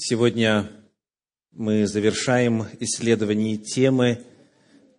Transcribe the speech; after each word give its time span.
Сегодня 0.00 0.70
мы 1.50 1.88
завершаем 1.88 2.68
исследование 2.78 3.56
темы 3.56 4.24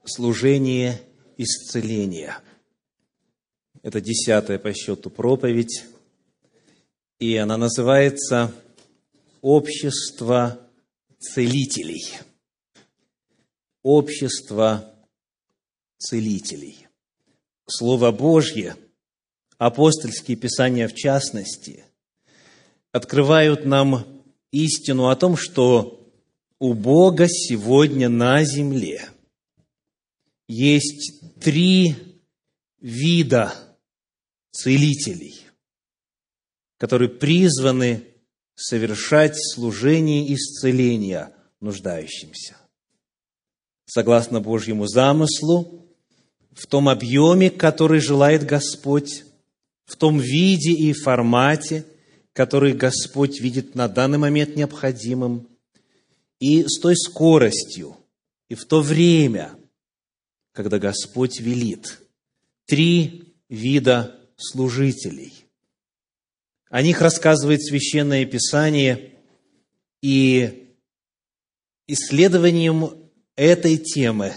«Служение 0.04 1.00
исцеления». 1.38 2.38
Это 3.82 4.02
десятая 4.02 4.60
по 4.60 4.74
счету 4.74 5.10
проповедь, 5.10 5.86
и 7.18 7.38
она 7.38 7.56
называется 7.56 8.54
«Общество 9.40 10.60
целителей». 11.18 12.20
Общество 13.84 14.94
целителей. 15.98 16.88
Слово 17.68 18.12
Божье, 18.12 18.76
апостольские 19.58 20.36
писания 20.36 20.90
в 20.90 20.94
частности, 20.94 21.86
открывают 22.92 23.64
нам 23.64 24.19
истину 24.52 25.08
о 25.10 25.16
том, 25.16 25.38
что 25.38 26.00
у 26.60 26.74
Бога 26.74 27.28
сегодня 27.28 28.10
на 28.10 28.44
земле 28.44 29.10
есть 30.48 31.40
три 31.40 31.96
вида 32.82 33.54
целителей, 34.52 35.40
которые 36.78 37.10
призваны 37.10 38.04
совершать 38.56 39.36
служение 39.38 40.34
исцеления 40.34 41.34
нуждающимся. 41.62 42.58
Согласно 43.86 44.42
Божьему 44.42 44.88
замыслу, 44.88 45.86
в 46.52 46.68
том 46.68 46.90
объеме, 46.90 47.50
который 47.50 48.02
желает 48.02 48.46
Господь, 48.46 49.24
в 49.86 49.96
том 49.96 50.20
виде 50.20 50.72
и 50.72 50.94
формате– 50.94 51.86
который 52.40 52.72
Господь 52.72 53.42
видит 53.42 53.76
на 53.76 53.90
данный 53.90 54.18
момент 54.18 54.56
необходимым, 54.56 55.50
и 56.40 56.64
с 56.64 56.80
той 56.80 56.96
скоростью, 56.96 57.98
и 58.48 58.56
в 58.56 58.64
то 58.64 58.80
время, 58.80 59.58
когда 60.54 60.80
Господь 60.80 61.42
велит. 61.42 62.00
Три 62.66 63.34
вида 63.50 64.16
служителей. 64.38 65.34
О 66.70 66.82
них 66.82 67.02
рассказывает 67.02 67.62
Священное 67.62 68.26
Писание, 68.26 69.16
и 70.02 70.72
исследованием 71.88 72.90
этой 73.36 73.76
темы 73.76 74.34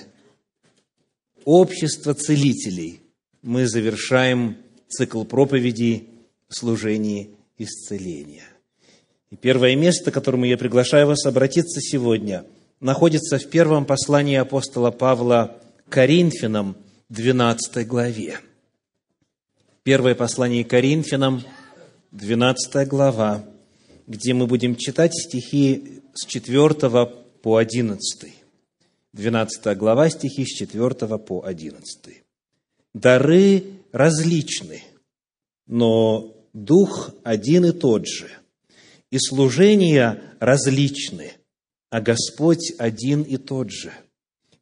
общества 1.44 2.14
целителей 2.14 3.00
мы 3.42 3.69
завершаем 3.69 4.56
цикл 4.89 5.22
проповедей 5.22 6.09
служений 6.48 7.37
исцеления. 7.63 8.45
И 9.31 9.37
первое 9.37 9.77
место, 9.77 10.11
к 10.11 10.15
которому 10.15 10.45
я 10.45 10.59
приглашаю 10.59 11.07
вас 11.07 11.25
обратиться 11.25 11.81
сегодня, 11.81 12.45
находится 12.81 13.39
в 13.39 13.47
первом 13.49 13.87
послании 13.87 14.37
апостола 14.37 14.91
Павла 14.91 15.57
Коринфянам, 15.89 16.77
12 17.09 17.87
главе. 17.87 18.41
Первое 19.83 20.15
послание 20.15 20.65
Коринфянам, 20.65 21.43
12 22.11 22.89
глава, 22.89 23.45
где 24.07 24.35
мы 24.35 24.47
будем 24.47 24.77
читать 24.77 25.15
стихи 25.15 26.03
с 26.15 26.27
4 26.27 27.07
по 27.43 27.57
11. 27.57 28.33
12 29.13 29.77
глава, 29.77 30.09
стихи 30.11 30.45
с 30.45 30.49
4 30.49 31.19
по 31.19 31.45
11. 31.45 32.23
«Дары 32.95 33.65
различны, 33.93 34.83
но 35.67 36.35
Дух 36.53 37.11
один 37.25 37.64
и 37.64 37.72
тот 37.72 38.06
же, 38.06 38.28
и 39.11 39.19
служения 39.19 40.20
различны, 40.39 41.33
а 41.91 42.00
Господь 42.00 42.72
один 42.78 43.22
и 43.22 43.39
тот 43.39 43.70
же, 43.70 43.92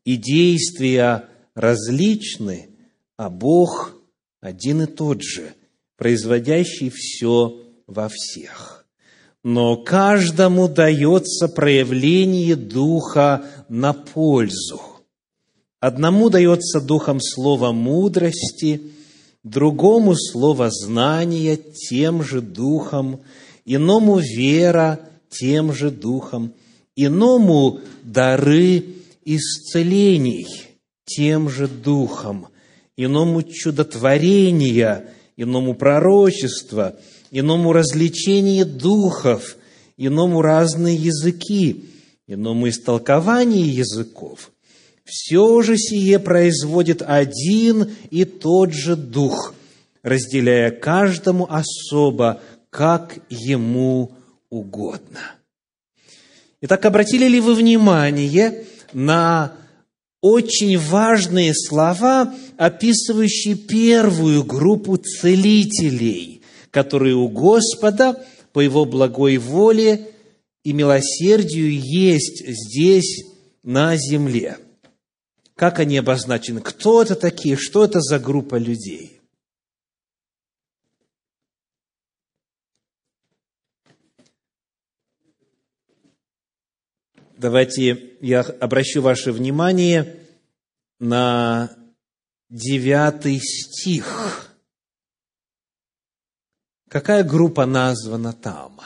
и 0.04 0.16
действия 0.16 1.28
различны, 1.54 2.70
а 3.16 3.28
Бог 3.28 3.92
один 4.40 4.82
и 4.82 4.86
тот 4.86 5.22
же, 5.22 5.54
производящий 5.96 6.90
все 6.90 7.60
во 7.88 8.08
всех. 8.08 8.86
Но 9.42 9.76
каждому 9.76 10.68
дается 10.68 11.48
проявление 11.48 12.54
Духа 12.54 13.44
на 13.68 13.94
пользу. 13.94 14.80
Одному 15.80 16.28
дается 16.28 16.80
Духом 16.80 17.20
слово 17.20 17.72
мудрости– 17.72 18.80
другому 19.42 20.14
слово 20.16 20.70
знания 20.70 21.56
тем 21.56 22.22
же 22.22 22.40
духом, 22.40 23.20
иному 23.64 24.18
вера 24.18 25.00
тем 25.30 25.72
же 25.72 25.90
духом, 25.90 26.52
иному 26.96 27.80
дары 28.02 28.84
исцелений 29.24 30.46
тем 31.04 31.48
же 31.48 31.68
духом, 31.68 32.48
иному 32.96 33.42
чудотворения, 33.42 35.12
иному 35.36 35.74
пророчества, 35.74 36.96
иному 37.30 37.72
развлечение 37.72 38.64
духов, 38.64 39.56
иному 39.96 40.42
разные 40.42 40.96
языки, 40.96 41.84
иному 42.26 42.68
истолкование 42.68 43.68
языков– 43.68 44.52
все 45.04 45.62
же 45.62 45.76
сие 45.76 46.18
производит 46.18 47.02
один 47.02 47.90
и 48.10 48.24
тот 48.24 48.72
же 48.72 48.96
Дух, 48.96 49.54
разделяя 50.02 50.70
каждому 50.70 51.46
особо, 51.50 52.40
как 52.70 53.18
ему 53.28 54.12
угодно. 54.50 55.34
Итак, 56.60 56.84
обратили 56.84 57.26
ли 57.26 57.40
вы 57.40 57.54
внимание 57.54 58.64
на 58.92 59.54
очень 60.20 60.78
важные 60.78 61.54
слова, 61.54 62.34
описывающие 62.58 63.54
первую 63.54 64.44
группу 64.44 64.96
целителей, 64.96 66.42
которые 66.70 67.14
у 67.14 67.28
Господа 67.28 68.22
по 68.52 68.60
Его 68.60 68.84
благой 68.84 69.38
воле 69.38 70.08
и 70.62 70.72
милосердию 70.72 71.72
есть 71.72 72.44
здесь, 72.46 73.24
на 73.62 73.96
земле– 73.96 74.58
как 75.60 75.78
они 75.78 75.98
обозначены? 75.98 76.62
Кто 76.62 77.02
это 77.02 77.14
такие? 77.14 77.54
Что 77.54 77.84
это 77.84 78.00
за 78.00 78.18
группа 78.18 78.54
людей? 78.54 79.20
Давайте 87.36 88.16
я 88.22 88.40
обращу 88.40 89.02
ваше 89.02 89.32
внимание 89.32 90.26
на 90.98 91.76
девятый 92.48 93.38
стих. 93.38 94.56
Какая 96.88 97.22
группа 97.22 97.66
названа 97.66 98.32
там? 98.32 98.80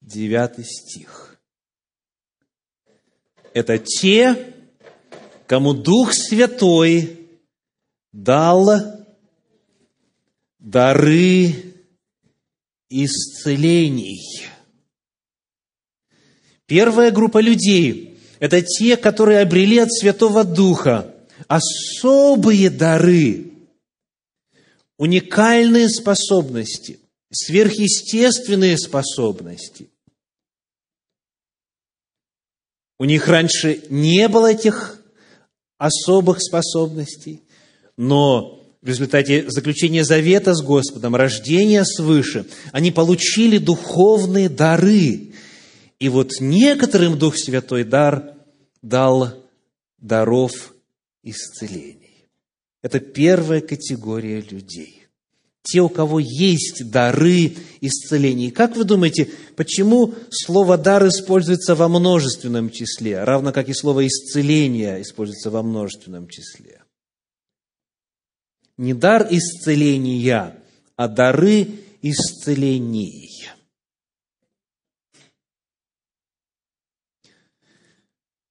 Девятый 0.00 0.64
стих. 0.64 1.38
Это 3.54 3.78
те, 3.78 4.55
кому 5.46 5.74
Дух 5.74 6.12
Святой 6.12 7.28
дал 8.12 8.66
дары 10.58 11.74
исцелений. 12.88 14.48
Первая 16.66 17.10
группа 17.12 17.38
людей– 17.38 18.18
это 18.40 18.60
те, 18.60 18.96
которые 18.96 19.40
обрели 19.40 19.78
от 19.78 19.92
Святого 19.92 20.44
Духа 20.44 21.14
особые 21.46 22.70
дары, 22.70 23.52
уникальные 24.96 25.88
способности, 25.88 26.98
сверхъестественные 27.30 28.76
способности. 28.78 29.90
У 32.98 33.04
них 33.04 33.28
раньше 33.28 33.84
не 33.90 34.26
было 34.28 34.52
этих 34.52 35.05
особых 35.78 36.38
способностей, 36.40 37.42
но 37.96 38.62
в 38.82 38.88
результате 38.88 39.50
заключения 39.50 40.04
завета 40.04 40.54
с 40.54 40.62
Господом, 40.62 41.16
рождения 41.16 41.84
свыше, 41.84 42.46
они 42.72 42.90
получили 42.92 43.58
духовные 43.58 44.48
дары. 44.48 45.32
И 45.98 46.08
вот 46.08 46.32
некоторым 46.40 47.18
Дух 47.18 47.36
Святой 47.36 47.84
дар 47.84 48.34
дал 48.82 49.34
даров 49.98 50.74
исцелений. 51.22 52.28
Это 52.82 53.00
первая 53.00 53.60
категория 53.60 54.40
людей 54.40 55.05
те, 55.66 55.80
у 55.80 55.88
кого 55.88 56.20
есть 56.20 56.90
дары 56.90 57.56
исцеления. 57.80 58.52
Как 58.52 58.76
вы 58.76 58.84
думаете, 58.84 59.28
почему 59.56 60.14
слово 60.30 60.78
«дар» 60.78 61.06
используется 61.08 61.74
во 61.74 61.88
множественном 61.88 62.70
числе, 62.70 63.24
равно 63.24 63.52
как 63.52 63.68
и 63.68 63.74
слово 63.74 64.06
«исцеление» 64.06 65.02
используется 65.02 65.50
во 65.50 65.62
множественном 65.62 66.28
числе? 66.28 66.82
Не 68.76 68.94
дар 68.94 69.26
исцеления, 69.28 70.56
а 70.94 71.08
дары 71.08 71.68
исцелений. 72.00 73.48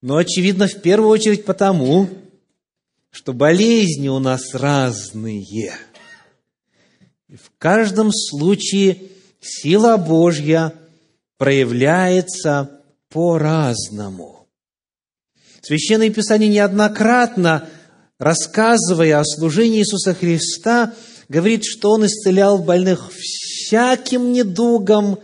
Но, 0.01 0.17
очевидно, 0.17 0.67
в 0.67 0.81
первую 0.81 1.09
очередь 1.09 1.45
потому, 1.45 2.09
что 3.09 3.33
болезни 3.33 4.09
у 4.09 4.19
нас 4.19 4.53
разные– 4.53 5.73
Каждом 7.65 8.12
случае 8.13 9.00
сила 9.41 9.97
Божья 9.97 10.71
проявляется 11.39 12.83
по-разному. 13.09 14.47
Священное 15.63 16.12
Писание 16.12 16.47
неоднократно, 16.47 17.67
рассказывая 18.19 19.19
о 19.19 19.25
служении 19.25 19.79
Иисуса 19.79 20.13
Христа, 20.13 20.94
говорит, 21.27 21.65
что 21.65 21.94
Он 21.94 22.06
исцелял 22.06 22.59
больных 22.59 23.09
всяким 23.12 24.31
недугом, 24.31 25.17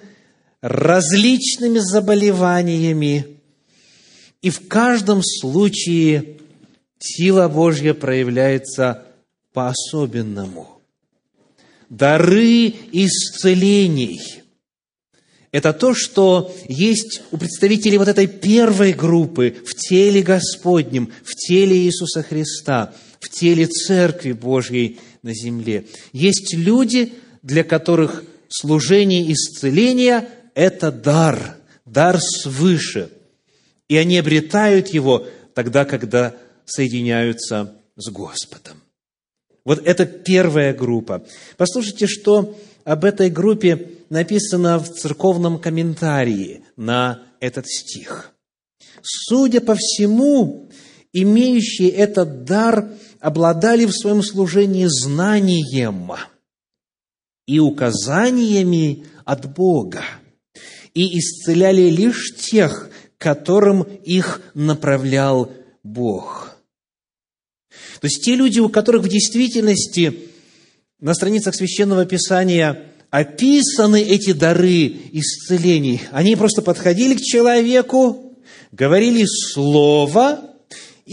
различными 0.62 1.78
заболеваниями. 1.78 3.38
И 4.42 4.50
в 4.50 4.68
каждом 4.68 5.22
случае 5.24 6.40
сила 6.98 7.48
Божья 7.50 7.94
проявляется 7.94 9.06
по-особенному. 9.54 10.81
Дары 11.92 12.74
исцелений– 12.94 14.22
это 15.52 15.74
то, 15.74 15.94
что 15.94 16.56
есть 16.70 17.22
у 17.32 17.38
представителей 17.38 17.98
вот 17.98 18.08
этой 18.08 18.28
первой 18.28 18.94
группы 18.94 19.58
в 19.66 19.76
теле 19.76 20.22
Господнем, 20.22 21.12
в 21.26 21.36
теле 21.36 21.76
Иисуса 21.76 22.24
Христа, 22.24 22.94
в 23.20 23.28
теле 23.28 23.68
Церкви 23.68 24.32
Божьей 24.32 25.00
на 25.22 25.34
земле. 25.34 25.86
Есть 26.14 26.54
люди, 26.54 27.12
для 27.44 27.66
которых 27.66 28.24
служение 28.48 29.30
исцеления– 29.34 30.30
это 30.56 30.94
дар, 30.94 31.58
дар 31.86 32.22
свыше. 32.22 33.10
И 33.90 33.98
они 33.98 34.18
обретают 34.18 34.88
его 34.88 35.28
тогда, 35.54 35.84
когда 35.84 36.34
соединяются 36.64 37.76
с 37.98 38.10
Господом. 38.10 38.81
Вот 39.64 39.86
это 39.86 40.06
первая 40.06 40.74
группа. 40.74 41.24
Послушайте, 41.58 42.08
что 42.08 42.58
об 42.84 43.06
этой 43.06 43.30
группе 43.30 43.92
написано 44.10 44.80
в 44.80 44.90
церковном 44.90 45.60
комментарии 45.60 46.64
на 46.76 47.24
этот 47.40 47.68
стих. 47.68 48.32
Судя 49.02 49.62
по 49.62 49.76
всему, 49.76 50.70
имеющие 51.14 51.90
этот 51.90 52.44
дар 52.44 52.92
обладали 53.20 53.86
в 53.86 53.92
своем 53.92 54.24
служении 54.24 54.88
знанием 54.88 56.12
и 57.46 57.60
указаниями 57.60 59.06
от 59.26 59.54
Бога 59.54 60.04
и 60.94 61.20
исцеляли 61.20 61.90
лишь 61.90 62.36
тех, 62.36 62.90
которым 63.18 63.84
их 63.84 64.42
направлял 64.54 65.52
Бог. 65.84 66.51
То 68.02 68.08
есть 68.08 68.24
те 68.24 68.36
люди, 68.36 68.60
у 68.60 68.68
которых 68.68 69.04
в 69.04 69.08
действительности 69.08 70.28
на 71.00 71.14
страницах 71.14 71.54
Священного 71.54 72.06
Писания 72.06 72.88
описаны 73.12 74.02
эти 74.02 74.34
дары 74.34 74.88
исцелений, 75.12 76.02
они 76.12 76.36
просто 76.36 76.64
подходили 76.64 77.14
к 77.14 77.22
человеку, 77.22 78.36
говорили 78.72 79.24
слово, 79.26 80.48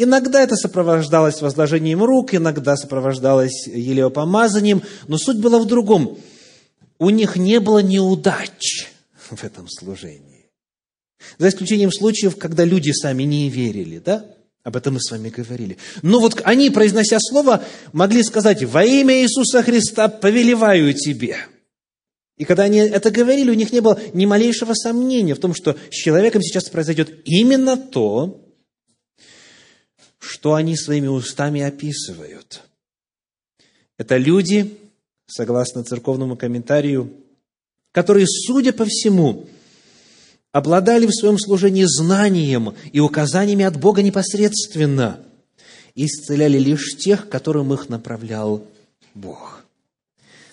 Иногда 0.00 0.42
это 0.42 0.54
сопровождалось 0.54 1.40
возложением 1.40 2.04
рук, 2.04 2.32
иногда 2.32 2.76
сопровождалось 2.76 3.66
елеопомазанием, 3.66 4.82
но 5.08 5.18
суть 5.18 5.38
была 5.38 5.58
в 5.58 5.66
другом. 5.66 6.18
У 7.00 7.10
них 7.10 7.34
не 7.34 7.58
было 7.58 7.80
неудач 7.80 8.86
в 9.18 9.42
этом 9.42 9.66
служении. 9.68 10.50
За 11.38 11.48
исключением 11.48 11.90
случаев, 11.90 12.36
когда 12.36 12.64
люди 12.64 12.92
сами 12.92 13.24
не 13.24 13.48
верили, 13.48 13.98
да? 13.98 14.24
Об 14.68 14.76
этом 14.76 14.92
мы 14.92 15.00
с 15.00 15.10
вами 15.10 15.30
говорили. 15.30 15.78
Но 16.02 16.20
вот 16.20 16.42
они, 16.44 16.68
произнося 16.68 17.16
слово, 17.18 17.64
могли 17.94 18.22
сказать, 18.22 18.62
во 18.64 18.84
имя 18.84 19.22
Иисуса 19.22 19.62
Христа 19.62 20.08
повелеваю 20.08 20.92
тебе. 20.92 21.38
И 22.36 22.44
когда 22.44 22.64
они 22.64 22.76
это 22.76 23.10
говорили, 23.10 23.50
у 23.50 23.54
них 23.54 23.72
не 23.72 23.80
было 23.80 23.98
ни 24.12 24.26
малейшего 24.26 24.74
сомнения 24.74 25.34
в 25.34 25.38
том, 25.38 25.54
что 25.54 25.74
с 25.90 25.94
человеком 25.94 26.42
сейчас 26.42 26.68
произойдет 26.68 27.22
именно 27.24 27.78
то, 27.78 28.44
что 30.18 30.52
они 30.52 30.76
своими 30.76 31.06
устами 31.06 31.62
описывают. 31.62 32.60
Это 33.96 34.18
люди, 34.18 34.76
согласно 35.26 35.82
церковному 35.82 36.36
комментарию, 36.36 37.10
которые, 37.90 38.26
судя 38.26 38.74
по 38.74 38.84
всему, 38.84 39.48
обладали 40.58 41.06
в 41.06 41.14
своем 41.14 41.38
служении 41.38 41.84
знанием 41.84 42.74
и 42.92 42.98
указаниями 42.98 43.64
от 43.64 43.78
Бога 43.78 44.02
непосредственно 44.02 45.20
и 45.94 46.06
исцеляли 46.06 46.58
лишь 46.58 46.96
тех, 46.96 47.28
которым 47.28 47.72
их 47.72 47.88
направлял 47.88 48.64
Бог. 49.14 49.64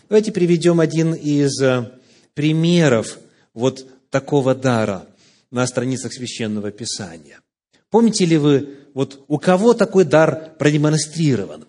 Давайте 0.07 0.31
приведем 0.31 0.79
один 0.79 1.15
из 1.15 1.59
э, 1.59 1.91
примеров 2.35 3.17
вот 3.55 3.87
такого 4.11 4.53
дара 4.53 5.07
на 5.49 5.65
страницах 5.65 6.13
Священного 6.13 6.69
Писания. 6.69 7.39
Помните 7.89 8.25
ли 8.25 8.37
вы, 8.37 8.77
вот 8.93 9.23
у 9.27 9.39
кого 9.39 9.73
такой 9.73 10.05
дар 10.05 10.51
продемонстрирован? 10.59 11.65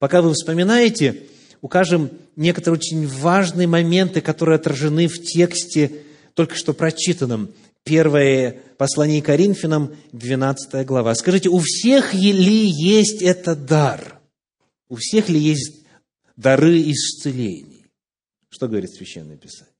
Пока 0.00 0.22
вы 0.22 0.32
вспоминаете, 0.32 1.22
укажем 1.60 2.10
некоторые 2.34 2.78
очень 2.78 3.06
важные 3.06 3.68
моменты, 3.68 4.20
которые 4.20 4.56
отражены 4.56 5.06
в 5.06 5.22
тексте 5.22 6.02
только 6.34 6.54
что 6.54 6.72
прочитанном. 6.72 7.50
Первое 7.84 8.60
послание 8.78 9.22
Коринфянам, 9.22 9.96
12 10.12 10.86
глава. 10.86 11.14
Скажите, 11.14 11.48
у 11.48 11.58
всех 11.58 12.14
ли 12.14 12.66
есть 12.66 13.22
этот 13.22 13.66
дар? 13.66 14.20
У 14.88 14.96
всех 14.96 15.28
ли 15.28 15.38
есть 15.38 15.84
дары 16.36 16.80
исцелений? 16.90 17.86
Что 18.48 18.68
говорит 18.68 18.90
Священное 18.90 19.36
Писание? 19.36 19.74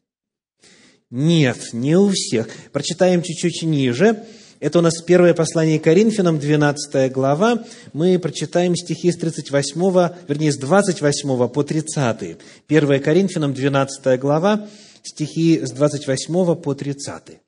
Нет, 1.11 1.73
не 1.73 1.97
у 1.97 2.09
всех. 2.11 2.49
Прочитаем 2.73 3.23
чуть-чуть 3.23 3.63
ниже. 3.63 4.25
Это 4.61 4.79
у 4.79 4.83
нас 4.83 5.03
первое 5.03 5.35
послание 5.35 5.81
Коринфянам, 5.81 6.39
12 6.39 7.11
глава. 7.13 7.65
Мы 7.93 8.19
прочитаем 8.19 8.77
стихи 8.77 9.11
с 9.11 9.17
38, 9.17 9.81
вернее, 10.29 10.53
с 10.53 10.59
28 10.59 11.49
по 11.49 11.63
30. 11.65 12.37
1 12.69 13.03
Коринфянам, 13.03 13.55
12 13.55 14.21
глава, 14.21 14.69
стихи 15.03 15.65
с 15.65 15.71
28 15.73 16.55
по 16.57 16.75
30. 16.75 17.41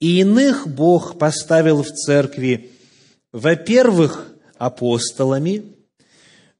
«И 0.00 0.20
иных 0.20 0.66
Бог 0.66 1.18
поставил 1.18 1.82
в 1.82 1.88
церкви, 1.88 2.70
во-первых, 3.32 4.28
апостолами, 4.56 5.62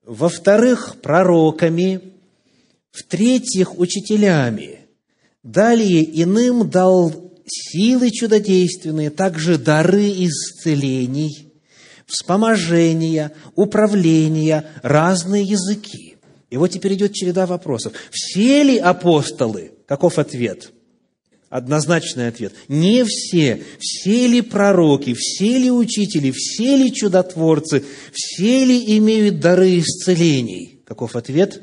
во-вторых, 0.04 0.96
пророками, 1.02 2.00
в-третьих, 2.92 3.78
учителями, 3.78 4.80
далее 5.42 6.22
иным 6.22 6.68
дал 6.68 7.12
силы 7.46 8.10
чудодейственные, 8.10 9.10
также 9.10 9.58
дары 9.58 10.10
исцелений, 10.10 11.52
вспоможения, 12.06 13.32
управления, 13.54 14.66
разные 14.82 15.44
языки. 15.44 16.16
И 16.50 16.56
вот 16.56 16.68
теперь 16.68 16.94
идет 16.94 17.14
череда 17.14 17.46
вопросов. 17.46 17.92
Все 18.10 18.62
ли 18.62 18.78
апостолы? 18.78 19.72
Каков 19.86 20.18
ответ? 20.18 20.72
Однозначный 21.50 22.28
ответ. 22.28 22.54
Не 22.68 23.04
все. 23.04 23.64
Все 23.80 24.28
ли 24.28 24.40
пророки, 24.40 25.14
все 25.14 25.58
ли 25.58 25.70
учители, 25.70 26.30
все 26.30 26.76
ли 26.76 26.94
чудотворцы, 26.94 27.84
все 28.12 28.64
ли 28.64 28.96
имеют 28.96 29.40
дары 29.40 29.80
исцелений? 29.80 30.80
Каков 30.86 31.16
ответ? 31.16 31.60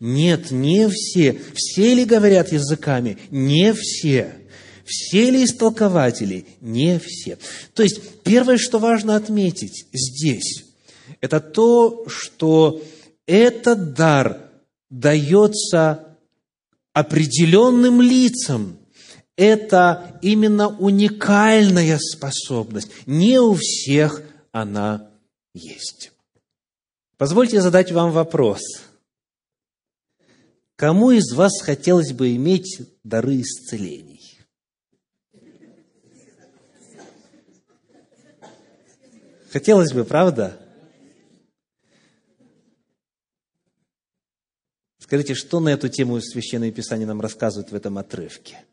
Нет, 0.00 0.50
не 0.50 0.88
все. 0.88 1.38
Все 1.54 1.94
ли 1.94 2.06
говорят 2.06 2.50
языками? 2.50 3.18
Не 3.30 3.74
все. 3.74 4.32
Все 4.86 5.30
ли 5.30 5.44
истолкователи? 5.44 6.46
Не 6.62 6.98
все. 6.98 7.36
То 7.74 7.82
есть, 7.82 8.00
первое, 8.24 8.56
что 8.56 8.78
важно 8.78 9.16
отметить 9.16 9.84
здесь, 9.92 10.64
это 11.20 11.40
то, 11.40 12.06
что 12.08 12.82
этот 13.26 13.92
дар 13.92 14.40
дается 14.88 16.16
определенным 16.94 18.00
лицам. 18.00 18.79
Это 19.40 20.18
именно 20.20 20.68
уникальная 20.68 21.96
способность. 21.98 22.90
Не 23.06 23.38
у 23.40 23.54
всех 23.54 24.22
она 24.52 25.10
есть. 25.54 26.12
Позвольте 27.16 27.62
задать 27.62 27.90
вам 27.90 28.12
вопрос. 28.12 28.60
Кому 30.76 31.10
из 31.10 31.32
вас 31.32 31.62
хотелось 31.62 32.12
бы 32.12 32.36
иметь 32.36 32.82
дары 33.02 33.40
исцелений? 33.40 34.40
Хотелось 39.50 39.94
бы, 39.94 40.04
правда? 40.04 40.60
Скажите, 44.98 45.32
что 45.32 45.60
на 45.60 45.70
эту 45.70 45.88
тему 45.88 46.20
Священное 46.20 46.70
Писание 46.70 47.06
нам 47.06 47.22
рассказывает 47.22 47.72
в 47.72 47.74
этом 47.74 47.96
отрывке? 47.96 48.66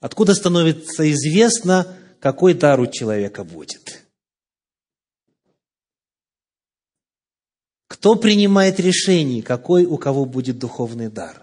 Откуда 0.00 0.34
становится 0.34 1.10
известно, 1.10 1.96
какой 2.20 2.54
дар 2.54 2.80
у 2.80 2.86
человека 2.86 3.42
будет? 3.42 4.04
Кто 7.88 8.14
принимает 8.14 8.78
решение, 8.78 9.42
какой 9.42 9.84
у 9.84 9.96
кого 9.98 10.24
будет 10.24 10.58
духовный 10.58 11.08
дар? 11.08 11.42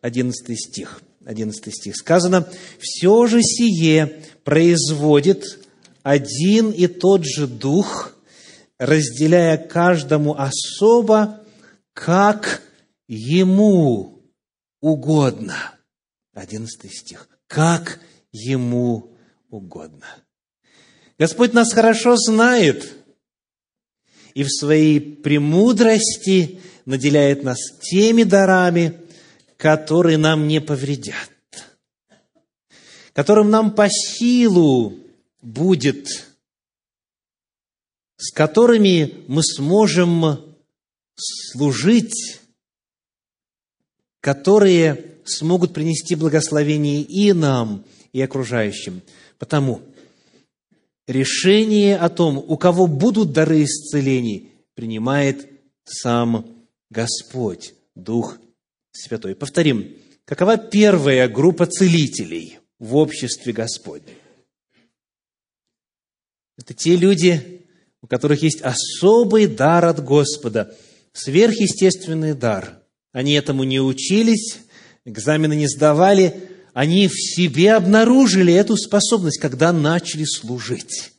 Одиннадцатый 0.00 0.56
стих. 0.56 1.00
Одиннадцатый 1.24 1.72
стих. 1.72 1.96
Сказано, 1.96 2.48
«Все 2.78 3.26
же 3.26 3.40
сие 3.40 4.22
производит 4.42 5.60
один 6.02 6.70
и 6.70 6.86
тот 6.86 7.24
же 7.24 7.46
Дух, 7.46 8.14
разделяя 8.78 9.56
каждому 9.56 10.34
особо, 10.36 11.40
как 11.94 12.62
ему 13.06 14.22
угодно». 14.80 15.73
Одиннадцатый 16.34 16.90
стих. 16.90 17.28
«Как 17.46 18.00
ему 18.32 19.16
угодно». 19.50 20.06
Господь 21.18 21.52
нас 21.52 21.72
хорошо 21.72 22.16
знает– 22.16 22.92
и 24.34 24.42
в 24.42 24.48
своей 24.50 25.00
премудрости 25.00 26.60
наделяет 26.84 27.44
нас 27.44 27.58
теми 27.80 28.24
дарами, 28.24 29.00
которые 29.56 30.18
нам 30.18 30.48
не 30.48 30.60
повредят, 30.60 31.30
которым 33.12 33.50
нам 33.50 33.74
по 33.74 33.88
силу 33.88 34.98
будет, 35.40 36.08
с 38.16 38.32
которыми 38.32 39.24
мы 39.28 39.42
сможем 39.42 40.56
служить, 41.14 42.40
которые 44.20 45.13
смогут 45.24 45.72
принести 45.72 46.14
благословение 46.14 47.02
и 47.02 47.32
нам, 47.32 47.84
и 48.12 48.20
окружающим. 48.20 49.02
Потому 49.38 49.82
решение 51.06 51.96
о 51.96 52.08
том, 52.08 52.38
у 52.38 52.56
кого 52.56 52.86
будут 52.86 53.32
дары 53.32 53.64
исцелений, 53.64 54.50
принимает 54.74 55.48
сам 55.84 56.46
Господь, 56.90 57.74
Дух 57.94 58.38
Святой. 58.92 59.34
Повторим, 59.34 59.96
какова 60.24 60.56
первая 60.56 61.28
группа 61.28 61.66
целителей 61.66 62.58
в 62.78 62.96
обществе 62.96 63.52
Господнем? 63.52 64.16
Это 66.56 66.72
те 66.72 66.96
люди, 66.96 67.62
у 68.00 68.06
которых 68.06 68.42
есть 68.42 68.62
особый 68.62 69.46
дар 69.46 69.84
от 69.86 70.02
Господа, 70.02 70.76
сверхъестественный 71.12 72.34
дар. 72.34 72.80
Они 73.12 73.32
этому 73.32 73.64
не 73.64 73.80
учились, 73.80 74.58
экзамены 75.04 75.54
не 75.54 75.68
сдавали, 75.68 76.34
они 76.72 77.08
в 77.08 77.14
себе 77.14 77.74
обнаружили 77.74 78.52
эту 78.52 78.76
способность, 78.76 79.40
когда 79.40 79.72
начали 79.72 80.24
служить, 80.24 81.12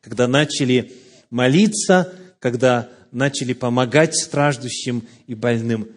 когда 0.00 0.26
начали 0.26 0.92
молиться, 1.30 2.12
когда 2.38 2.88
начали 3.12 3.52
помогать 3.52 4.16
страждущим 4.16 5.06
и 5.26 5.34
больным. 5.34 5.88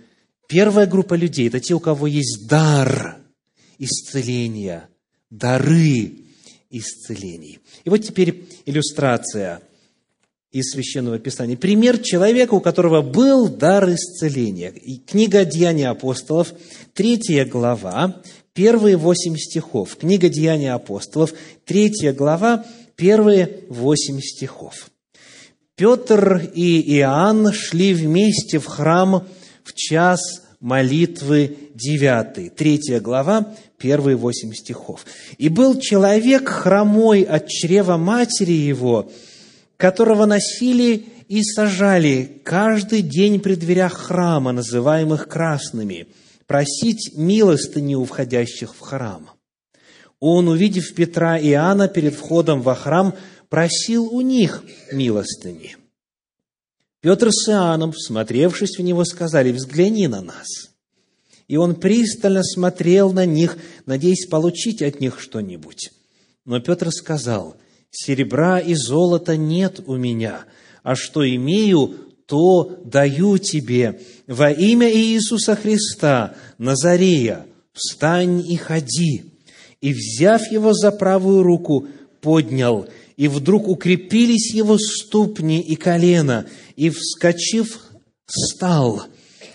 Первая 0.48 0.86
группа 0.86 1.14
людей– 1.14 1.48
это 1.50 1.60
те, 1.60 1.74
у 1.74 1.80
кого 1.80 2.08
есть 2.08 2.48
дар 2.48 3.18
исцеления, 3.80 4.90
дары 5.30 6.14
исцелений. 6.70 7.60
И 7.84 7.90
вот 7.90 7.98
теперь 7.98 8.46
иллюстрация 8.66 9.62
из 10.52 10.72
Священного 10.72 11.20
Писания. 11.20 11.58
Пример 11.58 11.98
человека, 11.98 12.54
у 12.54 12.62
которого 12.62 13.02
был 13.02 13.50
дар 13.50 13.90
исцеления. 13.90 14.70
И 14.70 14.98
книга 14.98 15.44
«Деяния 15.46 15.90
апостолов», 15.90 16.54
третья 16.94 17.46
глава, 17.46 18.22
первые 18.54 18.98
восемь 18.98 19.36
стихов. 19.36 19.98
Книга 19.98 20.30
Деяния 20.30 20.74
апостолов, 20.74 21.34
третья 21.66 22.14
глава, 22.14 22.66
первые 22.96 23.64
восемь 23.70 24.20
стихов. 24.22 24.90
Петр 25.76 26.50
и 26.56 26.98
Иоанн 26.98 27.54
шли 27.54 27.94
вместе 27.94 28.58
в 28.58 28.66
храм 28.66 29.28
в 29.64 29.74
час 29.74 30.20
молитвы 30.60 31.56
девятый. 31.76 32.50
Третья 32.50 33.00
глава, 33.00 33.54
первые 33.78 34.16
восемь 34.16 34.54
стихов. 34.54 35.06
«И 35.38 35.50
был 35.50 35.80
человек 35.80 36.50
хромой 36.50 37.22
от 37.22 37.48
чрева 37.48 37.98
матери 37.98 38.54
его, 38.54 39.12
которого 39.78 40.26
носили 40.26 41.06
и 41.28 41.44
сажали 41.44 42.42
каждый 42.44 43.02
день 43.02 43.40
при 43.40 43.56
дверях 43.56 43.94
храма, 43.94 44.52
называемых 44.52 45.28
красными, 45.28 46.08
просить 46.48 47.16
милостыни 47.16 47.96
у 47.96 48.06
входящих 48.06 48.76
в 48.76 48.80
храм. 48.80 49.30
Он, 50.20 50.48
увидев 50.48 50.96
Петра 50.96 51.38
и 51.38 51.50
Иоанна 51.50 51.88
перед 51.88 52.16
входом 52.16 52.62
во 52.62 52.76
храм, 52.76 53.14
просил 53.50 54.08
у 54.08 54.22
них 54.22 54.64
милостыни. 54.92 55.78
Петр 57.02 57.30
с 57.32 57.48
Иоанном, 57.50 57.92
всмотревшись 57.92 58.78
в 58.78 58.82
него, 58.82 59.06
сказали, 59.06 59.52
«Взгляни 59.52 60.08
на 60.08 60.22
нас». 60.22 60.72
И 61.48 61.56
он 61.56 61.76
пристально 61.76 62.44
смотрел 62.44 63.14
на 63.14 63.26
них, 63.26 63.58
надеясь 63.86 64.26
получить 64.26 64.82
от 64.82 65.00
них 65.00 65.20
что-нибудь. 65.20 65.92
Но 66.44 66.60
Петр 66.60 66.92
сказал, 66.92 67.56
«Серебра 67.92 68.60
и 68.60 68.74
золота 68.76 69.38
нет 69.38 69.82
у 69.86 69.96
меня, 69.96 70.46
а 70.84 70.96
что 70.96 71.28
имею, 71.28 71.96
то 72.26 72.80
даю 72.84 73.38
тебе. 73.38 74.02
Во 74.28 74.52
имя 74.52 74.92
Иисуса 74.92 75.56
Христа, 75.56 76.36
Назарея, 76.58 77.46
встань 77.74 78.46
и 78.48 78.56
ходи». 78.58 79.34
И, 79.80 79.94
взяв 79.94 80.52
его 80.52 80.74
за 80.74 80.92
правую 80.92 81.44
руку, 81.44 81.88
поднял, 82.22 82.88
и 83.16 83.28
вдруг 83.28 83.68
укрепились 83.68 84.54
его 84.54 84.78
ступни 84.78 85.62
и 85.62 85.76
колено, 85.76 86.48
и, 86.76 86.90
вскочив, 86.90 87.80
встал, 88.26 89.04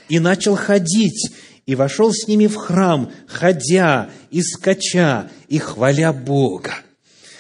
и 0.09 0.19
начал 0.19 0.57
ходить, 0.57 1.33
и 1.67 1.75
вошел 1.75 2.13
с 2.13 2.27
ними 2.27 2.47
в 2.47 2.57
храм, 2.57 3.11
ходя 3.27 4.11
и 4.31 4.43
скача, 4.43 5.31
и 5.49 5.59
хваля 5.59 6.13
Бога. 6.13 6.75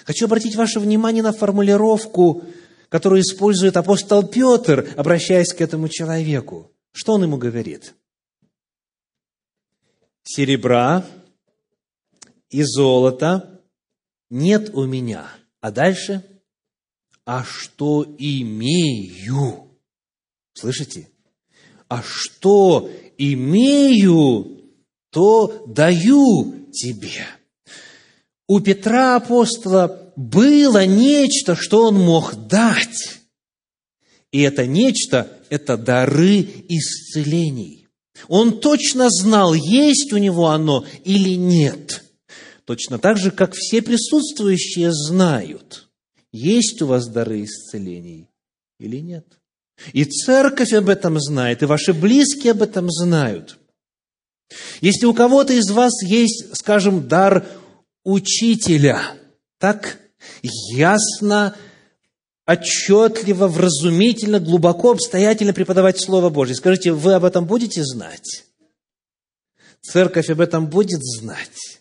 Хочу 0.04 0.26
обратить 0.26 0.56
ваше 0.56 0.80
внимание 0.80 1.22
на 1.22 1.32
формулировку 1.32 2.44
которую 2.92 3.22
использует 3.22 3.78
апостол 3.78 4.22
Петр, 4.22 4.86
обращаясь 4.98 5.54
к 5.54 5.62
этому 5.62 5.88
человеку. 5.88 6.70
Что 6.92 7.14
он 7.14 7.22
ему 7.22 7.38
говорит? 7.38 7.94
Серебра 10.24 11.02
и 12.50 12.62
золота 12.62 13.62
нет 14.28 14.74
у 14.74 14.84
меня. 14.84 15.26
А 15.62 15.70
дальше? 15.70 16.22
А 17.24 17.44
что 17.44 18.04
имею? 18.18 19.70
Слышите? 20.52 21.08
А 21.88 22.02
что 22.02 22.90
имею, 23.16 24.70
то 25.08 25.64
даю 25.66 26.68
тебе. 26.72 27.24
У 28.52 28.60
Петра 28.60 29.16
апостола 29.16 30.12
было 30.14 30.84
нечто, 30.84 31.56
что 31.56 31.84
он 31.84 31.94
мог 31.94 32.34
дать. 32.48 33.20
И 34.30 34.42
это 34.42 34.66
нечто– 34.66 35.26
это 35.48 35.78
дары 35.78 36.46
исцелений. 36.68 37.88
Он 38.28 38.60
точно 38.60 39.08
знал, 39.08 39.54
есть 39.54 40.12
у 40.12 40.18
него 40.18 40.48
оно 40.48 40.84
или 41.02 41.34
нет. 41.34 42.04
Точно 42.66 42.98
так 42.98 43.16
же, 43.16 43.30
как 43.30 43.54
все 43.54 43.80
присутствующие 43.80 44.92
знают, 44.92 45.88
есть 46.30 46.82
у 46.82 46.88
вас 46.88 47.08
дары 47.08 47.44
исцелений 47.44 48.28
или 48.78 48.98
нет. 48.98 49.24
И 49.94 50.04
церковь 50.04 50.74
об 50.74 50.90
этом 50.90 51.18
знает, 51.18 51.62
и 51.62 51.66
ваши 51.66 51.94
близкие 51.94 52.50
об 52.50 52.60
этом 52.60 52.90
знают. 52.90 53.56
Если 54.82 55.06
у 55.06 55.14
кого-то 55.14 55.54
из 55.54 55.70
вас 55.70 56.02
есть, 56.02 56.54
скажем, 56.54 57.08
дар 57.08 57.46
учителя, 58.04 59.14
так? 59.58 59.98
ясно, 60.74 61.54
отчетливо, 62.46 63.48
вразумительно, 63.48 64.40
глубоко, 64.40 64.92
обстоятельно 64.92 65.52
преподавать 65.52 66.00
Слово 66.00 66.30
Божье. 66.30 66.54
Скажите, 66.54 66.92
вы 66.92 67.14
об 67.14 67.24
этом 67.24 67.46
будете 67.46 67.82
знать? 67.84 68.44
Церковь 69.80 70.30
об 70.30 70.40
этом 70.40 70.66
будет 70.66 71.02
знать. 71.02 71.80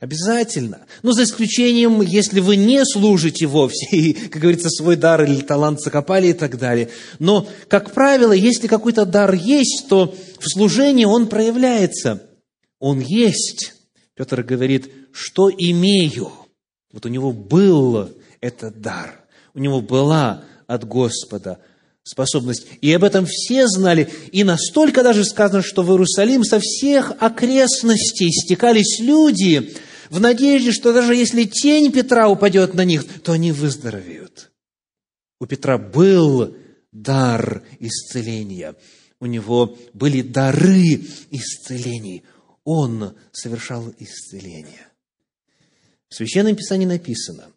Обязательно. 0.00 0.80
Но 1.02 1.12
за 1.12 1.24
исключением, 1.24 2.02
если 2.02 2.40
вы 2.40 2.56
не 2.56 2.84
служите 2.84 3.46
вовсе, 3.46 3.86
и, 3.92 4.12
как 4.12 4.42
говорится, 4.42 4.68
свой 4.68 4.96
дар 4.96 5.22
или 5.22 5.40
талант 5.42 5.80
закопали 5.80 6.28
и 6.28 6.32
так 6.32 6.58
далее. 6.58 6.88
Но, 7.18 7.46
как 7.68 7.92
правило, 7.92 8.32
если 8.32 8.66
какой-то 8.66 9.06
дар 9.06 9.32
есть, 9.32 9.86
то 9.88 10.12
в 10.40 10.48
служении 10.48 11.04
он 11.04 11.28
проявляется. 11.28 12.22
Он 12.80 12.98
есть. 12.98 13.74
Петр 14.14 14.42
говорит, 14.42 14.90
что 15.12 15.50
имею– 15.50 16.32
вот 16.92 17.06
у 17.06 17.08
него 17.08 17.32
был 17.32 18.10
этот 18.40 18.80
дар, 18.80 19.24
у 19.54 19.58
него 19.58 19.80
была 19.80 20.44
от 20.66 20.86
Господа 20.86 21.58
способность. 22.02 22.66
И 22.80 22.92
об 22.92 23.04
этом 23.04 23.26
все 23.26 23.66
знали. 23.66 24.08
И 24.32 24.44
настолько 24.44 25.02
даже 25.02 25.24
сказано, 25.24 25.62
что 25.62 25.82
в 25.82 25.90
Иерусалим 25.90 26.44
со 26.44 26.58
всех 26.60 27.12
окрестностей 27.20 28.30
стекались 28.30 29.00
люди 29.00 29.74
в 30.10 30.20
надежде, 30.20 30.72
что 30.72 30.92
даже 30.92 31.14
если 31.14 31.44
тень 31.44 31.92
Петра 31.92 32.28
упадет 32.28 32.74
на 32.74 32.84
них, 32.84 33.04
то 33.22 33.32
они 33.32 33.52
выздоровеют. 33.52 34.50
У 35.40 35.46
Петра 35.46 35.78
был 35.78 36.54
дар 36.90 37.62
исцеления. 37.78 38.74
У 39.20 39.26
него 39.26 39.76
были 39.94 40.22
дары 40.22 41.02
исцелений. 41.30 42.24
Он 42.64 43.14
совершал 43.32 43.92
исцеление. 43.98 44.86
В 46.08 46.14
Священном 46.14 46.56
Писании 46.56 46.86
написано, 46.86 47.48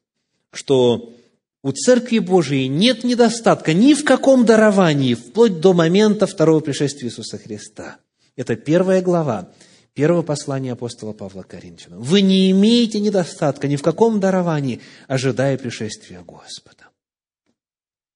что 0.52 1.14
у 1.62 1.72
Церкви 1.72 2.20
Божией 2.20 2.68
нет 2.68 3.04
недостатка 3.04 3.74
ни 3.74 3.94
в 3.94 4.04
каком 4.04 4.46
даровании, 4.46 5.14
вплоть 5.14 5.60
до 5.60 5.74
момента 5.74 6.28
второго 6.28 6.60
пришествия 6.60 7.10
Иисуса 7.10 7.38
Христа. 7.38 7.98
Это 8.36 8.56
первая 8.56 9.02
глава 9.02 9.52
первого 9.96 10.22
послания 10.22 10.74
апостола 10.74 11.14
Павла 11.14 11.42
Коринфянам. 11.42 12.02
Вы 12.02 12.22
не 12.22 12.52
имеете 12.52 13.00
недостатка 13.00 13.68
ни 13.68 13.78
в 13.78 13.82
каком 13.82 14.20
даровании, 14.20 14.82
ожидая 15.08 15.58
пришествия 15.58 16.22
Господа. 16.22 16.90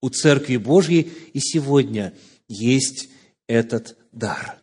У 0.01 0.10
Церкви 0.10 0.58
Божьей 0.58 1.12
и 1.34 1.39
сегодня 1.39 2.13
есть 2.48 3.10
этот 3.48 3.98
дар. 4.12 4.62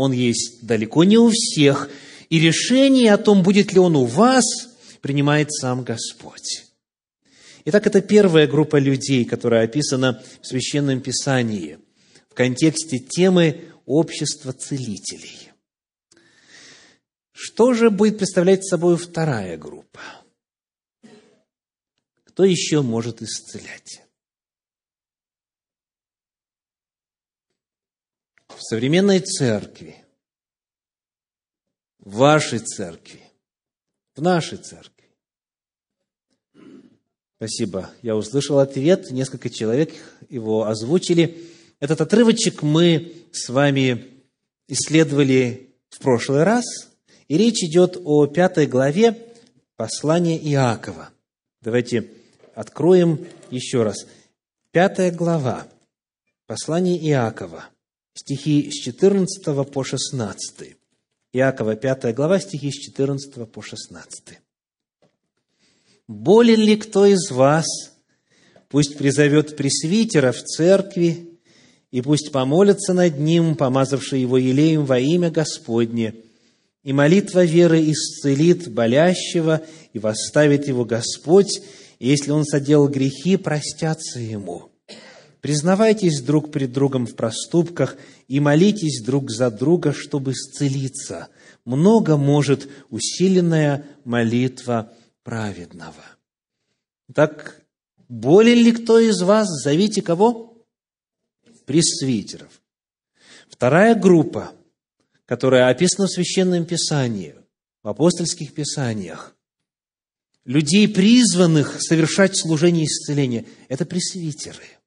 Он 0.00 0.12
есть 0.12 0.64
далеко 0.64 1.04
не 1.04 1.18
у 1.18 1.28
всех, 1.28 1.90
и 2.30 2.40
решение 2.40 3.12
о 3.12 3.18
том, 3.18 3.42
будет 3.42 3.74
ли 3.74 3.78
он 3.78 3.96
у 3.96 4.06
вас, 4.06 4.44
принимает 5.02 5.52
сам 5.52 5.84
Господь. 5.84 6.64
Итак, 7.66 7.86
это 7.86 8.00
первая 8.00 8.46
группа 8.46 8.76
людей, 8.78 9.26
которая 9.26 9.64
описана 9.64 10.22
в 10.40 10.46
Священном 10.46 11.02
Писании 11.02 11.80
в 12.30 12.34
контексте 12.34 12.98
темы 12.98 13.66
общества 13.84 14.54
целителей. 14.54 15.50
Что 17.32 17.74
же 17.74 17.90
будет 17.90 18.16
представлять 18.16 18.64
собой 18.64 18.96
вторая 18.96 19.58
группа? 19.58 20.00
Кто 22.24 22.44
еще 22.44 22.80
может 22.80 23.20
исцелять? 23.20 24.00
В 28.60 28.62
современной 28.62 29.20
церкви, 29.20 29.96
в 31.98 32.16
вашей 32.16 32.58
церкви, 32.58 33.22
в 34.14 34.20
нашей 34.20 34.58
церкви 34.58 35.08
Спасибо. 37.36 37.88
Я 38.02 38.16
услышал 38.16 38.58
ответ, 38.58 39.12
несколько 39.12 39.48
человек 39.48 39.94
его 40.28 40.66
озвучили. 40.66 41.42
Этот 41.78 42.02
отрывочек 42.02 42.62
мы 42.62 43.14
с 43.32 43.48
вами 43.48 44.08
исследовали 44.68 45.70
в 45.88 45.98
прошлый 46.00 46.42
раз, 46.42 46.66
и 47.28 47.38
речь 47.38 47.64
идет 47.64 47.96
о 48.04 48.26
пятой 48.26 48.66
главе 48.66 49.16
послания 49.76 50.36
Иакова. 50.36 51.08
Давайте 51.62 52.10
откроем 52.54 53.26
еще 53.50 53.84
раз. 53.84 54.06
Пятая 54.70 55.10
глава 55.10 55.66
послания 56.46 56.98
Иакова, 56.98 57.64
стихи 58.14 58.70
с 58.70 58.74
14 58.82 59.70
по 59.70 59.84
16. 59.84 60.76
Иакова, 61.32 61.76
пятая 61.76 62.12
глава, 62.12 62.40
стихи 62.40 62.70
с 62.70 62.74
14 62.74 63.50
по 63.50 63.62
16. 63.62 64.40
Болен 66.08 66.60
ли 66.60 66.76
кто 66.76 67.06
из 67.06 67.30
вас, 67.30 67.66
пусть 68.68 68.98
призовет 68.98 69.56
пресвитера 69.56 70.32
в 70.32 70.42
церкви, 70.42 71.30
и 71.90 72.02
пусть 72.02 72.32
помолятся 72.32 72.94
над 72.94 73.18
ним, 73.18 73.56
помазавший 73.56 74.20
его 74.20 74.38
елеем 74.38 74.84
во 74.84 74.98
имя 74.98 75.30
Господне, 75.30 76.14
и 76.82 76.92
молитва 76.92 77.44
веры 77.44 77.90
исцелит 77.90 78.72
болящего, 78.72 79.62
и 79.92 79.98
восставит 79.98 80.66
его 80.66 80.84
Господь, 80.84 81.60
и 81.98 82.08
если 82.08 82.30
он 82.30 82.44
соделал 82.44 82.88
грехи, 82.88 83.36
простятся 83.36 84.18
ему. 84.18 84.69
Признавайтесь 85.40 86.20
друг 86.20 86.52
пред 86.52 86.72
другом 86.72 87.06
в 87.06 87.16
проступках 87.16 87.96
и 88.28 88.40
молитесь 88.40 89.02
друг 89.02 89.30
за 89.30 89.50
друга, 89.50 89.92
чтобы 89.92 90.32
исцелиться. 90.32 91.28
Много 91.64 92.16
может 92.16 92.68
усиленная 92.90 93.86
молитва 94.04 94.92
праведного. 95.22 96.04
Так, 97.14 97.62
болен 98.08 98.58
ли 98.58 98.72
кто 98.72 98.98
из 98.98 99.22
вас? 99.22 99.48
Зовите 99.48 100.02
кого? 100.02 100.62
Пресвитеров. 101.64 102.60
Вторая 103.48 103.94
группа, 103.94 104.52
которая 105.24 105.70
описана 105.70 106.06
в 106.06 106.10
Священном 106.10 106.66
Писании, 106.66 107.34
в 107.82 107.88
апостольских 107.88 108.52
Писаниях, 108.52 109.34
людей, 110.44 110.86
призванных 110.86 111.80
совершать 111.80 112.36
служение 112.38 112.84
исцеления, 112.84 113.46
это 113.68 113.86
пресвитеры. 113.86 114.79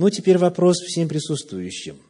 Ну, 0.00 0.08
теперь 0.08 0.38
вопрос 0.38 0.78
всем 0.78 1.10
присутствующим. 1.10 2.00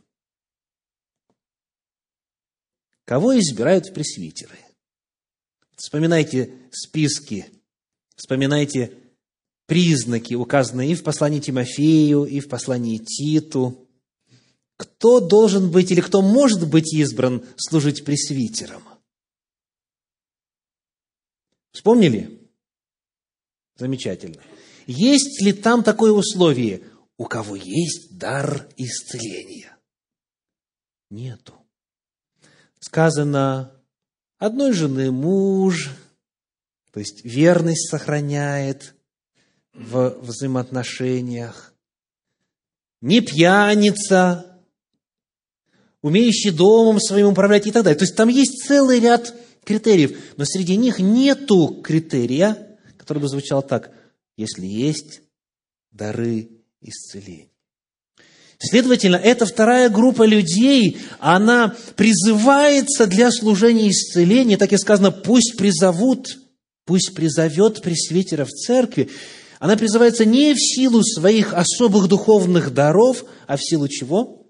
Кого 3.05 3.37
избирают 3.37 3.89
в 3.89 3.93
пресвитеры? 3.93 4.57
Вспоминайте 5.75 6.55
списки, 6.71 7.47
вспоминайте 8.15 8.97
признаки, 9.67 10.35
указанные 10.35 10.93
и 10.93 10.95
в 10.95 11.03
послании 11.03 11.41
Тимофею, 11.41 12.27
и 12.27 12.39
в 12.39 12.49
послании 12.49 12.99
Титу. 12.99 13.89
Кто 14.77 15.19
должен 15.19 15.73
быть 15.73 15.91
или 15.91 16.01
кто 16.01 16.23
может 16.23 16.71
быть 16.71 16.95
избран 16.95 17.45
служить 17.57 18.05
пресвитером? 18.05 18.85
Вспомнили? 21.73 22.39
Замечательно. 23.75 24.41
Есть 24.87 25.43
ли 25.43 25.53
там 25.53 25.83
такое 25.83 26.13
условие? 26.13 26.83
У 27.21 27.27
кого 27.27 27.55
есть 27.55 28.17
дар 28.17 28.67
исцеления? 28.79 29.77
Нету. 31.11 31.53
Сказано, 32.79 33.79
одной 34.39 34.73
жены 34.73 35.11
муж, 35.11 35.91
то 36.93 36.99
есть 36.99 37.23
верность 37.23 37.91
сохраняет 37.91 38.95
в 39.75 40.19
взаимоотношениях, 40.23 41.75
не 43.03 43.21
пьяница, 43.21 44.59
умеющий 46.01 46.53
домом 46.53 46.99
своим 47.01 47.27
управлять 47.27 47.67
и 47.67 47.71
так 47.71 47.85
далее. 47.85 47.99
То 47.99 48.05
есть 48.05 48.17
там 48.17 48.31
есть 48.31 48.67
целый 48.67 48.99
ряд 48.99 49.35
критериев, 49.65 50.19
но 50.39 50.47
среди 50.47 50.75
них 50.75 51.01
нету 51.01 51.83
критерия, 51.85 52.79
который 52.97 53.19
бы 53.19 53.29
звучал 53.29 53.63
так, 53.63 53.93
если 54.39 54.65
есть 54.65 55.21
дары 55.91 56.60
исцеления. 56.83 57.51
Следовательно, 58.59 59.17
эта 59.17 59.47
вторая 59.47 59.89
группа 59.89 60.25
людей, 60.25 60.99
она 61.19 61.75
призывается 61.97 63.07
для 63.07 63.31
служения 63.31 63.89
исцеления, 63.89 64.59
так 64.59 64.73
и 64.75 64.77
сказано, 64.77 65.11
пусть 65.11 65.57
призовут, 65.57 66.39
пусть 66.85 67.15
призовет 67.15 67.81
пресвитера 67.81 68.45
в 68.45 68.51
церкви. 68.51 69.09
Она 69.61 69.77
призывается 69.77 70.27
не 70.27 70.53
в 70.53 70.59
силу 70.59 71.03
своих 71.03 71.55
особых 71.55 72.09
духовных 72.09 72.75
даров, 72.75 73.25
а 73.47 73.57
в 73.57 73.63
силу 73.63 73.89
чего? 73.89 74.47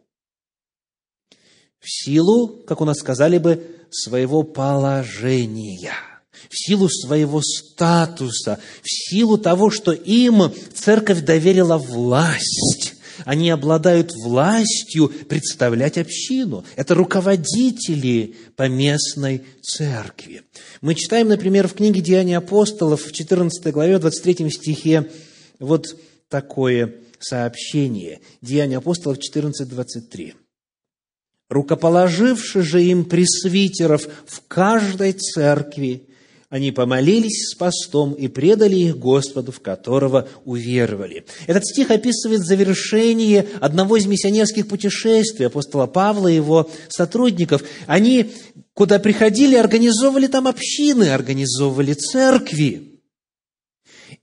В 1.79 1.88
силу, 1.88 2.49
как 2.66 2.81
у 2.81 2.85
нас 2.85 2.99
сказали 2.99 3.38
бы, 3.38 3.64
своего 3.90 4.43
положения 4.43 6.10
в 6.48 6.57
силу 6.57 6.88
своего 6.88 7.42
статуса, 7.42 8.59
в 8.83 8.88
силу 8.88 9.38
того, 9.38 9.70
что 9.70 9.92
им 9.92 10.53
церковь 10.74 11.22
доверила 11.22 11.76
власть. 11.79 12.94
Они 13.24 13.50
обладают 13.50 14.12
властью 14.14 15.09
представлять 15.09 15.98
общину. 15.98 16.64
Это 16.76 16.94
руководители 16.94 18.35
поместной 18.57 19.42
церкви. 19.62 20.42
Мы 20.81 20.94
читаем, 20.94 21.29
например, 21.29 21.68
в 21.68 21.74
книге 21.74 22.00
«Деяния 22.00 22.38
апостолов» 22.38 23.05
в 23.05 23.12
14 23.12 23.72
главе, 23.72 23.98
23 23.98 24.50
стихе 24.50 25.11
вот 25.59 25.96
такое 26.29 26.94
сообщение. 27.18 28.20
Деяния 28.40 28.79
апостолов 28.79 29.18
14, 29.18 29.68
23. 29.68 30.35
«Рукоположивши 31.48 32.62
же 32.62 32.83
им 32.83 33.05
пресвитеров 33.05 34.09
в 34.26 34.40
каждой 34.46 35.12
церкви, 35.12 36.07
они 36.51 36.73
помолились 36.73 37.51
с 37.51 37.55
постом 37.55 38.13
и 38.13 38.27
предали 38.27 38.75
их 38.75 38.99
Господу, 38.99 39.53
в 39.53 39.61
которого 39.61 40.29
уверовали. 40.45 41.25
Этот 41.47 41.65
стих 41.65 41.93
описывает 41.93 42.41
завершение 42.41 43.47
одного 43.61 43.97
из 43.97 44.07
миссионерских 44.07 44.67
путешествий 44.67 45.47
апостола 45.47 45.87
Павла 45.87 46.27
и 46.27 46.35
его 46.35 46.69
сотрудников. 46.89 47.63
Они, 47.87 48.33
куда 48.75 48.99
приходили, 48.99 49.55
организовывали 49.55 50.27
там 50.27 50.49
общины, 50.49 51.11
организовывали 51.11 51.93
церкви. 51.93 53.01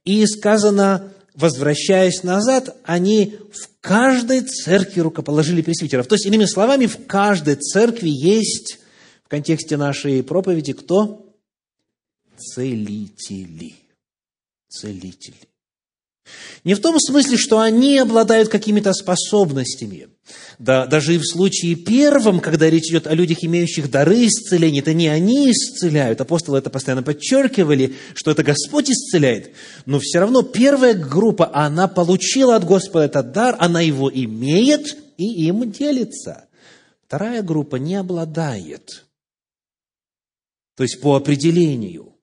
И 0.04 0.26
сказано, 0.26 1.13
возвращаясь 1.34 2.24
назад, 2.24 2.76
они 2.84 3.36
в 3.54 3.70
каждой 3.80 4.42
церкви 4.42 5.00
рукоположили 5.00 5.62
пресвитеров. 5.62 6.08
То 6.08 6.16
есть, 6.16 6.26
иными 6.26 6.44
словами, 6.44 6.88
в 6.88 7.08
каждой 7.08 7.56
церкви 7.56 8.10
есть 8.10 8.80
в 9.24 9.30
контексте 9.30 9.78
нашей 9.78 10.24
проповеди 10.24 10.74
кто? 10.74 11.27
Целители. 12.38 13.73
Целители. 14.69 15.38
Не 16.63 16.73
в 16.73 16.82
том 16.82 17.00
смысле, 17.00 17.38
что 17.38 17.60
они 17.60 17.97
обладают 17.97 18.50
какими-то 18.50 18.93
способностями. 18.93 20.10
Да, 20.60 20.86
даже 20.86 21.15
и 21.15 21.17
в 21.17 21.26
случае 21.26 21.76
первом, 21.76 22.41
когда 22.41 22.69
речь 22.69 22.89
идет 22.89 23.08
о 23.08 23.13
людях, 23.13 23.43
имеющих 23.43 23.89
дары 23.89 24.26
исцеления, 24.26 24.82
это 24.82 24.93
не 24.93 25.08
они 25.08 25.52
исцеляют. 25.52 26.19
Апостолы 26.19 26.58
это 26.58 26.69
постоянно 26.69 27.04
подчеркивали, 27.04 27.95
что 28.13 28.32
это 28.32 28.43
Господь 28.43 28.89
исцеляет. 28.89 29.54
Но 29.86 30.00
все 30.00 30.19
равно 30.19 30.41
первая 30.41 30.93
группа, 30.93 31.50
она 31.56 31.88
получила 31.88 32.56
от 32.56 32.65
Господа 32.65 33.06
этот 33.06 33.32
дар, 33.32 33.56
она 33.60 33.82
его 33.82 34.12
имеет 34.13 34.97
и 35.17 35.45
им 35.45 35.71
делится. 35.71 36.45
Вторая 37.08 37.41
группа 37.41 37.78
не 37.78 37.95
обладает. 37.95 39.06
То 40.76 40.84
есть 40.84 41.00
по 41.00 41.15
определению 41.15 42.16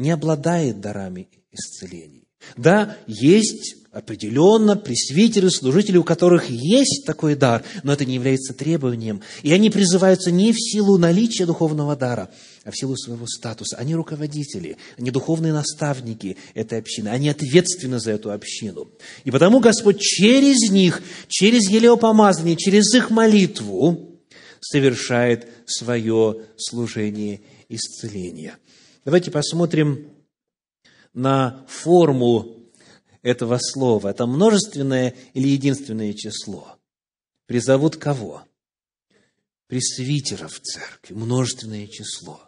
не 0.00 0.10
обладает 0.10 0.80
дарами 0.80 1.28
исцеления. 1.52 2.22
Да, 2.56 2.96
есть 3.06 3.76
определенно 3.92 4.76
пресвитеры, 4.76 5.50
служители, 5.50 5.98
у 5.98 6.04
которых 6.04 6.48
есть 6.48 7.04
такой 7.04 7.34
дар, 7.34 7.64
но 7.82 7.92
это 7.92 8.06
не 8.06 8.14
является 8.14 8.54
требованием. 8.54 9.20
И 9.42 9.52
они 9.52 9.68
призываются 9.68 10.30
не 10.30 10.52
в 10.52 10.56
силу 10.56 10.96
наличия 10.96 11.44
духовного 11.44 11.96
дара, 11.96 12.30
а 12.64 12.70
в 12.70 12.78
силу 12.78 12.96
своего 12.96 13.26
статуса. 13.26 13.76
Они 13.76 13.94
руководители, 13.94 14.78
они 14.96 15.10
духовные 15.10 15.52
наставники 15.52 16.38
этой 16.54 16.78
общины, 16.78 17.08
они 17.08 17.28
ответственны 17.28 17.98
за 17.98 18.12
эту 18.12 18.32
общину. 18.32 18.88
И 19.24 19.30
потому 19.30 19.60
Господь 19.60 20.00
через 20.00 20.70
них, 20.70 21.02
через 21.28 21.68
елеопомазание, 21.68 22.56
через 22.56 22.94
их 22.94 23.10
молитву 23.10 24.18
совершает 24.60 25.48
свое 25.66 26.36
служение 26.56 27.40
исцеления. 27.68 28.56
Давайте 29.04 29.30
посмотрим 29.30 30.10
на 31.14 31.64
форму 31.68 32.60
этого 33.22 33.58
слова. 33.58 34.08
Это 34.08 34.26
множественное 34.26 35.14
или 35.32 35.48
единственное 35.48 36.12
число. 36.12 36.76
Призовут 37.46 37.96
кого? 37.96 38.42
Пресвитеров 39.68 40.60
церкви, 40.60 41.14
множественное 41.14 41.86
число. 41.86 42.40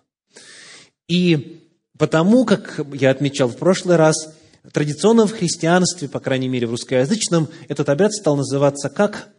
И 1.08 1.70
потому, 1.96 2.44
как 2.44 2.80
я 2.92 3.10
отмечал 3.10 3.48
в 3.48 3.56
прошлый 3.56 3.96
раз, 3.96 4.34
традиционно 4.72 5.26
в 5.26 5.32
христианстве, 5.32 6.08
по 6.08 6.20
крайней 6.20 6.48
мере 6.48 6.66
в 6.66 6.70
русскоязычном, 6.72 7.48
этот 7.68 7.88
обряд 7.88 8.12
стал 8.12 8.36
называться 8.36 8.90
как 8.90 9.32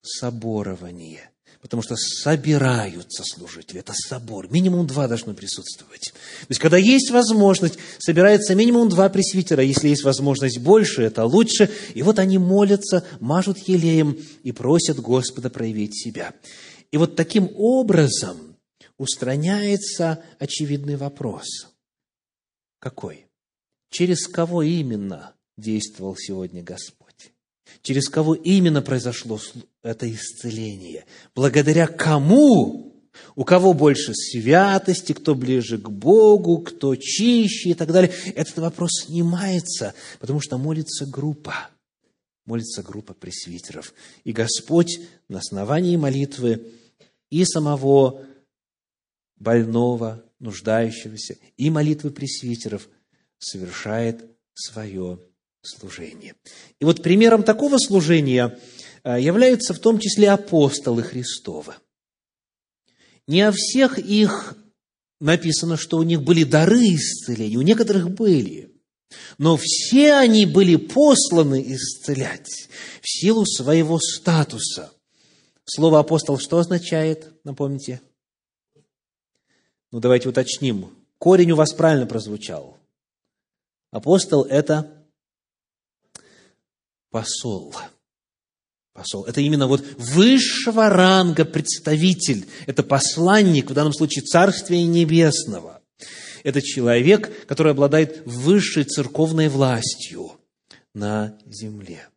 соборование 0.00 1.33
потому 1.64 1.82
что 1.82 1.96
собираются 1.96 3.22
служители. 3.24 3.80
Это 3.80 3.94
собор. 3.94 4.52
Минимум 4.52 4.86
два 4.86 5.08
должно 5.08 5.32
присутствовать. 5.32 6.12
То 6.12 6.46
есть, 6.50 6.60
когда 6.60 6.76
есть 6.76 7.10
возможность, 7.10 7.78
собирается 7.98 8.54
минимум 8.54 8.90
два 8.90 9.08
пресвитера. 9.08 9.62
Если 9.62 9.88
есть 9.88 10.04
возможность 10.04 10.58
больше, 10.58 11.00
это 11.04 11.24
лучше. 11.24 11.70
И 11.94 12.02
вот 12.02 12.18
они 12.18 12.36
молятся, 12.36 13.02
мажут 13.18 13.56
елеем 13.66 14.18
и 14.42 14.52
просят 14.52 15.00
Господа 15.00 15.48
проявить 15.48 15.96
себя. 15.96 16.34
И 16.92 16.98
вот 16.98 17.16
таким 17.16 17.48
образом 17.56 18.58
устраняется 18.98 20.22
очевидный 20.38 20.96
вопрос. 20.96 21.46
Какой? 22.78 23.24
Через 23.88 24.28
кого 24.28 24.60
именно 24.62 25.32
действовал 25.56 26.14
сегодня 26.14 26.62
Господь? 26.62 27.03
Через 27.82 28.08
кого 28.08 28.34
именно 28.34 28.82
произошло 28.82 29.40
это 29.82 30.10
исцеление, 30.12 31.04
благодаря 31.34 31.86
кому, 31.86 32.94
у 33.36 33.44
кого 33.44 33.72
больше 33.72 34.12
святости, 34.14 35.12
кто 35.12 35.34
ближе 35.34 35.78
к 35.78 35.88
Богу, 35.88 36.58
кто 36.58 36.96
чище 36.96 37.70
и 37.70 37.74
так 37.74 37.92
далее. 37.92 38.12
Этот 38.34 38.58
вопрос 38.58 39.04
снимается, 39.06 39.94
потому 40.18 40.40
что 40.40 40.58
молится 40.58 41.06
группа, 41.06 41.68
молится 42.44 42.82
группа 42.82 43.14
пресвитеров. 43.14 43.94
И 44.24 44.32
Господь 44.32 45.00
на 45.28 45.38
основании 45.38 45.96
молитвы 45.96 46.72
и 47.30 47.44
самого 47.44 48.24
больного, 49.36 50.24
нуждающегося, 50.38 51.36
и 51.56 51.70
молитвы 51.70 52.10
пресвитеров 52.10 52.88
совершает 53.38 54.24
свое 54.54 55.20
служение. 55.66 56.34
И 56.80 56.84
вот 56.84 57.02
примером 57.02 57.42
такого 57.42 57.78
служения 57.78 58.58
э, 59.02 59.20
являются 59.20 59.74
в 59.74 59.78
том 59.78 59.98
числе 59.98 60.30
апостолы 60.30 61.02
Христовы. 61.02 61.74
Не 63.26 63.42
о 63.42 63.52
всех 63.52 63.98
их 63.98 64.56
написано, 65.20 65.76
что 65.76 65.98
у 65.98 66.02
них 66.02 66.22
были 66.22 66.44
дары 66.44 66.94
исцеления, 66.94 67.58
у 67.58 67.62
некоторых 67.62 68.10
были. 68.10 68.70
Но 69.38 69.56
все 69.56 70.14
они 70.14 70.44
были 70.46 70.76
посланы 70.76 71.62
исцелять 71.74 72.68
в 73.00 73.08
силу 73.08 73.46
своего 73.46 73.98
статуса. 73.98 74.92
Слово 75.64 76.00
апостол 76.00 76.38
что 76.38 76.58
означает, 76.58 77.32
напомните? 77.44 78.00
Ну, 79.92 80.00
давайте 80.00 80.28
уточним. 80.28 80.90
Корень 81.18 81.52
у 81.52 81.56
вас 81.56 81.72
правильно 81.72 82.06
прозвучал. 82.06 82.76
Апостол– 83.90 84.42
это 84.50 85.03
посол. 87.14 87.72
Посол. 88.92 89.24
Это 89.24 89.40
именно 89.40 89.68
вот 89.68 89.84
высшего 89.98 90.88
ранга 90.88 91.44
представитель. 91.44 92.44
Это 92.66 92.82
посланник, 92.82 93.70
в 93.70 93.72
данном 93.72 93.92
случае 93.92 94.24
Царствия 94.24 94.82
Небесного. 94.82 95.80
Это 96.42 96.60
человек, 96.60 97.46
который 97.46 97.70
обладает 97.70 98.22
высшей 98.26 98.82
церковной 98.82 99.48
властью 99.48 100.32
на 100.92 101.38
земле. 101.46 102.08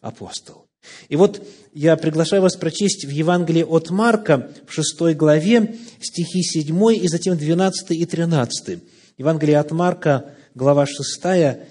Апостол. 0.00 0.68
И 1.08 1.16
вот 1.16 1.44
я 1.74 1.96
приглашаю 1.96 2.42
вас 2.42 2.54
прочесть 2.54 3.04
в 3.04 3.10
Евангелии 3.10 3.64
от 3.64 3.90
Марка 3.90 4.52
в 4.68 4.72
6 4.72 5.16
главе 5.16 5.76
стихи 6.00 6.44
7 6.44 6.94
и 6.94 7.08
затем 7.08 7.36
12 7.36 7.90
и 7.90 8.06
13. 8.06 8.78
Евангелие 9.18 9.58
от 9.58 9.72
Марка, 9.72 10.32
глава 10.54 10.86
6, 10.86 11.00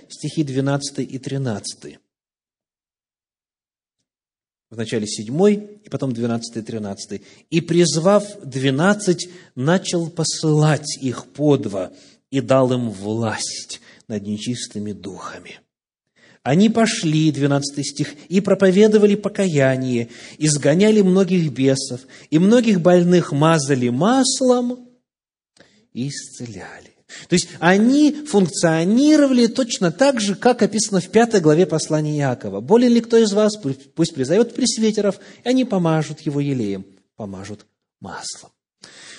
стихи 0.09 0.43
12 0.43 0.99
и 0.99 1.17
13 1.17 1.99
вначале 4.69 5.07
седьмой, 5.07 5.79
и 5.83 5.89
потом 5.89 6.13
двенадцатый, 6.13 6.61
тринадцатый. 6.61 7.23
«И, 7.49 7.61
призвав 7.61 8.25
двенадцать, 8.43 9.29
начал 9.55 10.09
посылать 10.09 10.97
их 11.01 11.25
по 11.25 11.57
два, 11.57 11.91
и 12.31 12.41
дал 12.41 12.71
им 12.71 12.89
власть 12.89 13.81
над 14.07 14.23
нечистыми 14.23 14.91
духами». 14.91 15.59
Они 16.41 16.69
пошли, 16.69 17.31
12 17.31 17.85
стих, 17.85 18.15
и 18.29 18.39
проповедовали 18.39 19.15
покаяние, 19.15 20.09
изгоняли 20.37 21.01
многих 21.01 21.51
бесов, 21.51 22.01
и 22.29 22.39
многих 22.39 22.79
больных 22.79 23.33
мазали 23.33 23.89
маслом 23.89 24.87
и 25.93 26.07
исцеляли. 26.07 26.88
То 27.27 27.33
есть 27.33 27.49
они 27.59 28.11
функционировали 28.11 29.47
точно 29.47 29.91
так 29.91 30.21
же, 30.21 30.35
как 30.35 30.61
описано 30.61 31.01
в 31.01 31.09
пятой 31.09 31.41
главе 31.41 31.65
послания 31.65 32.17
Иакова. 32.19 32.61
Болен 32.61 32.93
ли 32.93 33.01
кто 33.01 33.17
из 33.17 33.33
вас, 33.33 33.57
пусть 33.95 34.13
призовет 34.13 34.53
пресвитеров, 34.53 35.19
и 35.43 35.49
они 35.49 35.65
помажут 35.65 36.21
его 36.21 36.39
елеем, 36.39 36.85
помажут 37.15 37.65
маслом. 37.99 38.51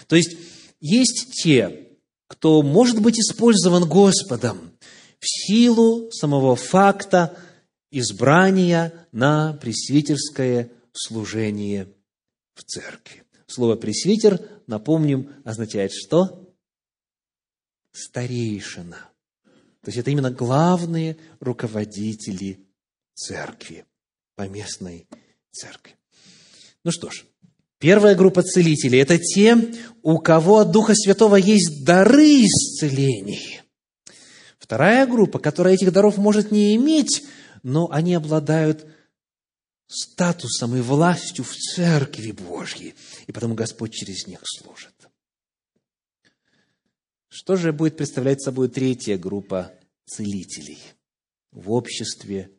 То 0.06 0.16
есть 0.16 0.36
есть 0.80 1.32
те, 1.32 1.88
кто 2.26 2.62
может 2.62 3.00
быть 3.00 3.18
использован 3.18 3.88
Господом 3.88 4.72
в 5.18 5.26
силу 5.26 6.10
самого 6.12 6.56
факта 6.56 7.36
избрания 7.90 8.92
на 9.12 9.54
пресвитерское 9.54 10.70
служение 10.92 11.88
в 12.54 12.62
церкви. 12.62 13.24
Слово 13.46 13.74
«пресвитер», 13.74 14.40
напомним, 14.68 15.30
означает 15.44 15.92
что? 15.92 16.39
Старейшина. 17.92 19.08
То 19.82 19.88
есть 19.88 19.98
это 19.98 20.10
именно 20.10 20.30
главные 20.30 21.16
руководители 21.40 22.60
церкви, 23.14 23.86
поместной 24.36 25.06
церкви. 25.50 25.96
Ну 26.84 26.90
что 26.90 27.10
ж, 27.10 27.24
первая 27.78 28.14
группа 28.14 28.42
целителей– 28.42 28.98
это 29.00 29.18
те, 29.18 29.56
у 30.02 30.18
кого 30.18 30.58
от 30.58 30.70
Духа 30.70 30.94
Святого 30.94 31.36
есть 31.36 31.84
дары 31.84 32.42
исцелений. 32.42 33.62
Вторая 34.58 35.06
группа, 35.06 35.38
которая 35.38 35.74
этих 35.74 35.92
даров 35.92 36.16
может 36.16 36.50
не 36.50 36.76
иметь, 36.76 37.24
но 37.62 37.90
они 37.90 38.14
обладают 38.14 38.86
статусом 39.86 40.76
и 40.76 40.80
властью 40.80 41.44
в 41.44 41.54
Церкви 41.54 42.30
Божьей, 42.30 42.94
и 43.26 43.32
потому 43.32 43.54
Господь 43.54 43.92
через 43.92 44.26
них 44.26 44.40
служит. 44.44 44.94
Что 47.30 47.56
же 47.56 47.72
будет 47.72 47.96
представлять 47.96 48.42
собой 48.42 48.68
третья 48.68 49.16
группа 49.16 49.72
целителей? 50.04 50.78
в 51.52 51.72
обществе 51.72 52.50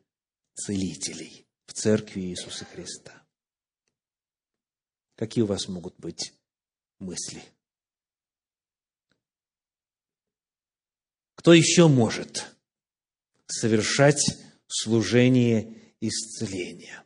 целителей, 0.54 1.46
в 1.66 1.74
церкви 1.74 2.22
Иисуса 2.22 2.66
Христа. 2.66 3.24
Какие 5.16 5.44
у 5.44 5.48
вас 5.48 5.68
могут 5.68 5.98
быть 5.98 6.34
мысли? 7.00 7.42
Кто 11.36 11.54
еще 11.54 11.88
может 11.88 12.56
совершать 13.48 14.38
служение 14.68 15.94
исцеления? 16.00 17.04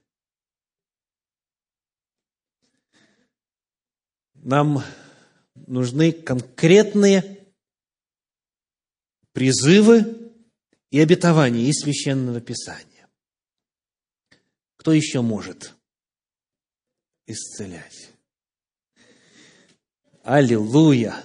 Нам 4.33 4.83
нужны 5.55 6.11
конкретные 6.11 7.34
призывы 9.35 10.31
и 10.91 10.99
обетования 10.99 11.67
из 11.67 11.81
Священного 11.81 12.39
Писания. 12.39 13.07
Кто 14.77 14.93
еще 14.93 15.21
может 15.21 15.73
исцелять? 17.27 18.11
Аллилуйя! 20.23 21.17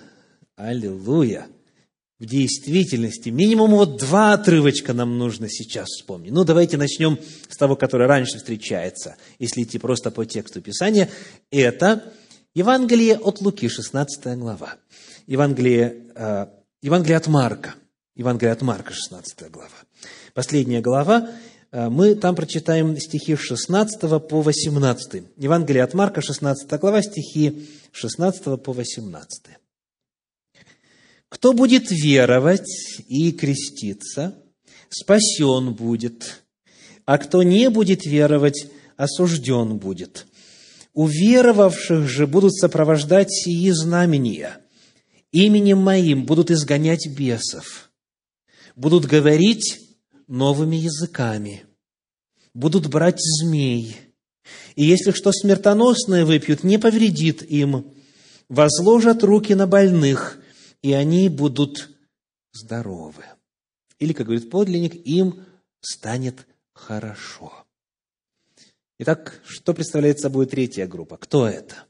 Аллилуйя! 0.57 1.47
В 2.19 2.27
действительности 2.27 3.29
минимум 3.29 3.71
вот 3.71 3.99
два 3.99 4.33
отрывочка 4.33 4.93
нам 4.93 5.17
нужно 5.17 5.49
сейчас 5.49 5.87
вспомнить. 5.89 6.33
Ну, 6.33 6.45
давайте 6.45 6.77
начнем 6.77 7.17
с 7.49 7.57
того, 7.57 7.77
который 7.77 8.09
раньше 8.09 8.39
встречается, 8.39 9.17
если 9.39 9.63
идти 9.63 9.79
просто 9.79 10.11
по 10.11 10.27
тексту 10.27 10.61
Писания. 10.61 11.09
Это 11.53 12.13
Евангелие 12.55 13.17
от 13.17 13.41
Луки, 13.41 13.69
16 13.69 14.37
глава. 14.37 14.75
Евангелие, 15.29 16.09
э, 16.17 16.47
Евангелие 16.83 17.17
от 17.17 17.29
Марка. 17.29 17.75
Евангелие 18.21 18.53
от 18.53 18.61
Марка, 18.61 18.93
16 18.93 19.51
глава. 19.51 19.71
Последняя 20.35 20.83
глава, 20.83 21.31
э, 21.73 21.89
мы 21.89 22.15
там 22.15 22.37
прочитаем 22.37 22.99
стихи 22.99 23.35
с 23.35 23.39
16 23.39 24.19
по 24.29 24.43
18. 24.43 25.23
Евангелие 25.39 25.83
от 25.83 25.95
Марка, 25.95 26.21
16 26.21 26.79
глава, 26.79 27.01
стихи 27.01 27.67
16 27.93 28.63
по 28.63 28.75
18. 28.75 29.57
«Кто 31.31 31.55
будет 31.55 31.91
веровать 31.91 33.01
и 33.09 33.33
креститься, 33.33 34.35
спасен 34.91 35.73
будет, 35.73 36.43
а 37.07 37.17
кто 37.17 37.43
не 37.43 37.71
будет 37.71 38.05
веровать, 38.05 38.67
осужден 38.99 39.79
будет. 39.79 40.27
Уверовавших 40.93 42.07
же 42.07 42.27
будут 42.27 42.53
сопровождать 42.53 43.33
сии 43.33 43.71
знамения. 43.71 44.59
Именем 45.33 45.79
моим 45.79 46.27
будут 46.27 46.51
изгонять 46.51 47.07
бесов, 47.07 47.90
будут 48.77 49.07
говорить 49.07 49.81
новыми 50.27 50.77
языками, 50.77 51.65
будут 52.55 52.89
брать 52.89 53.19
змей, 53.19 53.97
и 54.77 54.85
если 54.85 55.13
что 55.13 55.33
смертоносное 55.33 56.25
выпьют, 56.25 56.65
не 56.65 56.79
повредит 56.79 57.43
им, 57.43 57.95
возложат 58.49 59.23
руки 59.23 59.55
на 59.55 59.67
больных, 59.67 60.39
и 60.83 60.93
они 60.93 61.29
будут 61.29 61.91
здоровы. 62.53 63.25
Или, 63.99 64.13
как 64.13 64.27
говорит 64.27 64.51
подлинник, 64.51 64.95
им 65.07 65.45
станет 65.81 66.47
хорошо. 66.73 67.67
Итак, 68.99 69.41
что 69.47 69.75
представляет 69.75 70.21
собой 70.21 70.47
третья 70.47 70.87
группа? 70.87 71.17
Кто 71.17 71.47
это? 71.47 71.87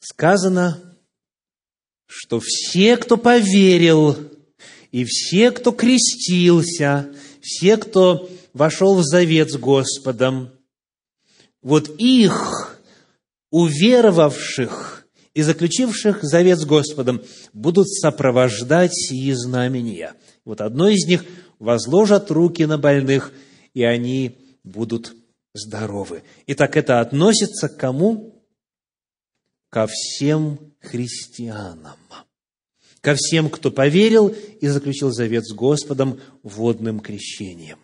Сказано, 0.00 0.95
что 2.06 2.40
все, 2.42 2.96
кто 2.96 3.16
поверил, 3.16 4.16
и 4.92 5.04
все, 5.04 5.50
кто 5.50 5.72
крестился, 5.72 7.08
все, 7.42 7.76
кто 7.76 8.28
вошел 8.52 8.96
в 8.96 9.02
завет 9.02 9.50
с 9.50 9.56
Господом, 9.56 10.50
вот 11.62 11.90
их, 11.98 12.80
уверовавших 13.50 15.06
и 15.34 15.42
заключивших 15.42 16.22
завет 16.22 16.58
с 16.58 16.64
Господом, 16.64 17.22
будут 17.52 17.88
сопровождать 17.88 18.94
сии 18.94 19.32
знамения. 19.32 20.14
Вот 20.44 20.60
одно 20.60 20.88
из 20.88 21.06
них 21.06 21.24
возложат 21.58 22.30
руки 22.30 22.64
на 22.64 22.78
больных– 22.78 23.32
и 23.76 23.84
они 23.84 24.38
будут 24.64 25.14
здоровы. 25.52 26.22
Итак, 26.46 26.78
это 26.78 27.00
относится 27.00 27.68
к 27.68 27.76
кому? 27.76 28.35
Ко 29.76 29.86
всем 29.86 30.72
христианам. 30.80 31.98
Ко 33.02 33.14
всем, 33.14 33.50
кто 33.50 33.70
поверил 33.70 34.28
и 34.28 34.68
заключил 34.68 35.10
завет 35.10 35.44
с 35.44 35.52
Господом 35.52 36.18
водным 36.42 36.98
крещением. 37.00 37.78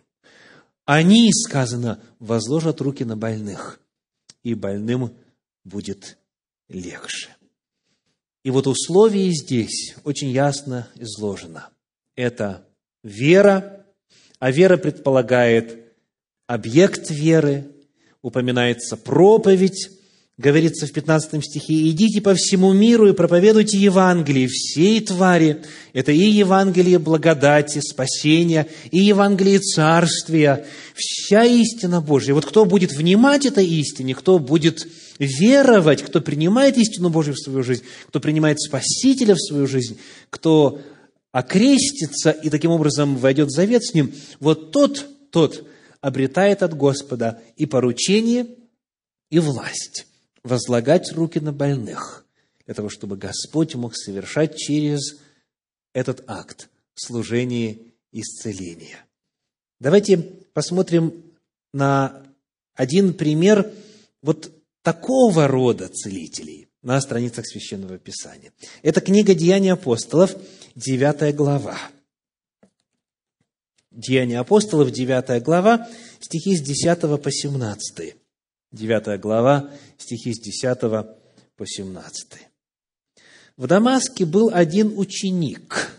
Они, 0.86 1.30
сказано, 1.34 2.00
возложат 2.18 2.80
руки 2.80 3.04
на 3.04 3.14
больных, 3.14 3.78
и 4.42 4.54
больным 4.54 5.14
будет 5.64 6.16
легче. 6.70 7.28
И 8.42 8.48
вот 8.48 8.66
условие 8.66 9.30
здесь 9.30 9.94
очень 10.02 10.30
ясно 10.30 10.88
изложено. 10.94 11.68
Это 12.16 12.66
вера, 13.02 13.84
а 14.38 14.50
вера 14.50 14.78
предполагает 14.78 15.92
объект 16.46 17.10
веры, 17.10 17.70
упоминается 18.22 18.96
проповедь, 18.96 19.90
говорится 20.38 20.86
в 20.86 20.92
15 20.92 21.44
стихе, 21.44 21.88
«Идите 21.90 22.20
по 22.20 22.34
всему 22.34 22.72
миру 22.72 23.08
и 23.08 23.12
проповедуйте 23.12 23.78
Евангелие 23.78 24.48
всей 24.48 25.00
твари». 25.00 25.62
Это 25.92 26.10
и 26.12 26.18
Евангелие 26.18 26.98
благодати, 26.98 27.80
спасения, 27.80 28.66
и 28.90 28.98
Евангелие 28.98 29.58
царствия, 29.60 30.64
вся 30.94 31.44
истина 31.44 32.00
Божья. 32.00 32.32
Вот 32.34 32.46
кто 32.46 32.64
будет 32.64 32.92
внимать 32.92 33.44
этой 33.44 33.66
истине, 33.66 34.14
кто 34.14 34.38
будет 34.38 34.88
веровать, 35.18 36.02
кто 36.02 36.20
принимает 36.20 36.78
истину 36.78 37.10
Божью 37.10 37.34
в 37.34 37.38
свою 37.38 37.62
жизнь, 37.62 37.82
кто 38.08 38.18
принимает 38.18 38.58
Спасителя 38.60 39.34
в 39.34 39.40
свою 39.40 39.66
жизнь, 39.66 39.98
кто 40.30 40.80
окрестится 41.30 42.30
и 42.30 42.48
таким 42.48 42.70
образом 42.70 43.16
войдет 43.16 43.48
в 43.48 43.54
завет 43.54 43.84
с 43.84 43.92
Ним, 43.92 44.12
вот 44.40 44.72
тот, 44.72 45.06
тот 45.30 45.66
обретает 46.00 46.62
от 46.62 46.74
Господа 46.74 47.40
и 47.56 47.66
поручение, 47.66 48.46
и 49.30 49.38
власть 49.38 50.06
возлагать 50.44 51.12
руки 51.12 51.38
на 51.38 51.52
больных, 51.52 52.24
для 52.66 52.74
того, 52.74 52.88
чтобы 52.88 53.16
Господь 53.16 53.74
мог 53.74 53.96
совершать 53.96 54.56
через 54.56 55.18
этот 55.92 56.24
акт 56.26 56.68
служение 56.94 57.78
исцеления. 58.12 59.04
Давайте 59.80 60.18
посмотрим 60.18 61.22
на 61.72 62.22
один 62.74 63.14
пример 63.14 63.70
вот 64.22 64.52
такого 64.82 65.48
рода 65.48 65.88
целителей 65.88 66.68
на 66.82 67.00
страницах 67.00 67.46
Священного 67.46 67.98
Писания. 67.98 68.52
Это 68.82 69.00
книга 69.00 69.34
«Деяния 69.34 69.74
апостолов», 69.74 70.34
9 70.74 71.34
глава– 71.34 71.78
Деяния 73.92 74.40
апостолов, 74.40 74.90
9 74.90 75.42
глава, 75.42 75.86
стихи 76.18 76.56
с 76.56 76.62
10 76.62 77.22
по 77.22 77.30
17. 77.30 78.16
9 78.72 79.20
глава, 79.20 79.70
стихи 79.98 80.32
с 80.32 80.40
10 80.40 80.80
по 80.80 81.66
17. 81.66 82.28
В 83.58 83.66
Дамаске 83.66 84.24
был 84.24 84.50
один 84.52 84.98
ученик 84.98 85.92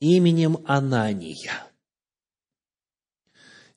именем 0.00 0.58
Анания. 0.64 1.66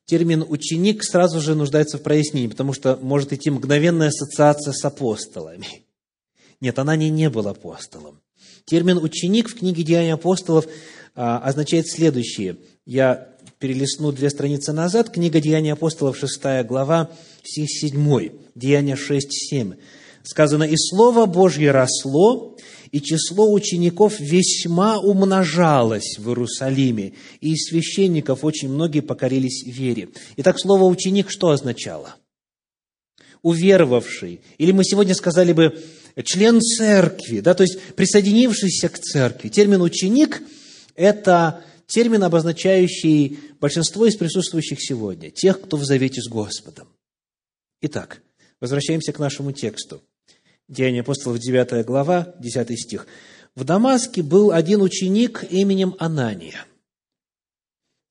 Термин 0.05 0.45
«ученик» 0.47 1.03
сразу 1.03 1.41
же 1.41 1.55
нуждается 1.55 1.97
в 1.97 2.03
прояснении, 2.03 2.47
потому 2.47 2.73
что 2.73 2.95
может 2.97 3.33
идти 3.33 3.49
мгновенная 3.49 4.09
ассоциация 4.09 4.71
с 4.71 4.85
апостолами. 4.85 5.85
Нет, 6.61 6.79
Ананий 6.79 7.09
не 7.09 7.29
был 7.29 7.47
апостолом. 7.47 8.21
Термин 8.65 8.97
«ученик» 8.97 9.49
в 9.49 9.57
книге 9.57 9.83
«Деяния 9.83 10.13
апостолов» 10.13 10.67
а, 11.15 11.39
означает 11.39 11.89
следующее– 11.89 12.57
я 12.85 13.34
перелистну 13.65 14.11
две 14.11 14.29
страницы 14.29 14.73
назад, 14.73 15.09
книга 15.09 15.41
Деяния 15.41 15.73
апостолов, 15.73 16.19
6 16.19 16.67
глава, 16.67 17.09
стих 17.43 17.67
7, 17.67 18.29
Деяния 18.53 18.95
6, 18.95 19.27
7. 19.49 19.73
Сказано, 20.21 20.65
«И 20.65 20.75
Слово 20.77 21.25
Божье 21.25 21.71
росло, 21.71 22.55
и 22.91 23.01
число 23.01 23.51
учеников 23.51 24.19
весьма 24.19 24.99
умножалось 24.99 26.19
в 26.19 26.29
Иерусалиме, 26.29 27.13
и 27.41 27.53
из 27.53 27.69
священников 27.69 28.43
очень 28.43 28.69
многие 28.69 28.99
покорились 28.99 29.63
вере». 29.65 30.09
Итак, 30.37 30.59
слово 30.59 30.83
«ученик» 30.83 31.31
что 31.31 31.49
означало? 31.49 32.17
Уверовавший. 33.41 34.41
Или 34.59 34.73
мы 34.73 34.83
сегодня 34.83 35.15
сказали 35.15 35.53
бы 35.53 35.75
член 36.23 36.61
церкви, 36.61 37.39
да, 37.39 37.55
то 37.55 37.63
есть 37.63 37.81
присоединившийся 37.95 38.89
к 38.89 38.99
церкви. 38.99 39.49
Термин 39.49 39.81
«ученик»– 39.81 40.43
это 40.95 41.63
термин, 41.87 42.23
обозначающий 42.23 43.39
большинство 43.59 44.05
из 44.05 44.15
присутствующих 44.15 44.81
сегодня, 44.81 45.31
тех, 45.31 45.61
кто 45.61 45.77
в 45.77 45.85
завете 45.85 46.21
с 46.21 46.27
Господом. 46.27 46.87
Итак, 47.81 48.21
возвращаемся 48.59 49.13
к 49.13 49.19
нашему 49.19 49.51
тексту. 49.51 50.01
Деяния 50.67 51.01
апостолов, 51.01 51.39
9 51.39 51.85
глава, 51.85 52.35
10 52.39 52.79
стих. 52.79 53.07
«В 53.55 53.63
Дамаске 53.63 54.23
был 54.23 54.51
один 54.51 54.81
ученик 54.81 55.45
именем 55.49 55.95
Анания. 55.99 56.65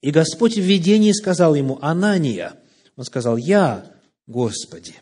И 0.05 0.11
Господь 0.11 0.57
в 0.57 0.61
видении 0.61 1.13
сказал 1.13 1.55
ему, 1.55 1.79
Анания. 1.81 2.61
Он 2.95 3.05
сказал, 3.05 3.39
я, 3.39 3.91
Господи. 4.27 4.95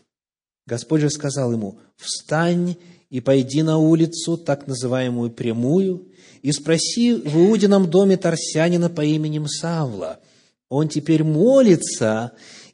Господь 0.65 1.01
же 1.01 1.09
сказал 1.09 1.51
ему, 1.51 1.77
встань 1.97 2.77
и 3.13 3.19
пойди 3.19 3.61
на 3.61 3.77
улицу, 3.77 4.37
так 4.37 4.65
называемую 4.65 5.29
прямую, 5.29 6.07
и 6.41 6.51
спроси 6.51 7.13
в 7.13 7.37
Иудином 7.37 7.87
доме 7.87 8.17
Тарсянина 8.17 8.89
по 8.89 9.05
именем 9.05 9.45
Савла. 9.47 10.19
Он 10.67 10.89
теперь 10.89 11.23
молится 11.23 12.31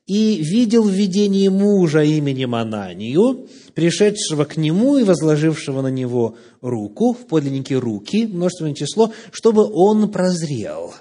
и 0.08 0.38
видел 0.42 0.84
в 0.84 0.92
видении 0.92 1.50
мужа 1.50 2.04
именем 2.04 2.56
Ананию, 2.56 3.50
пришедшего 3.74 4.46
к 4.46 4.56
нему 4.56 4.98
и 4.98 5.04
возложившего 5.04 5.82
на 5.82 5.90
него 5.90 6.38
руку, 6.62 7.12
в 7.12 7.28
подлиннике 7.28 7.76
руки, 7.76 8.26
множественное 8.26 8.76
число, 8.76 9.12
чтобы 9.34 9.70
он 9.70 10.10
прозрел. 10.10 10.94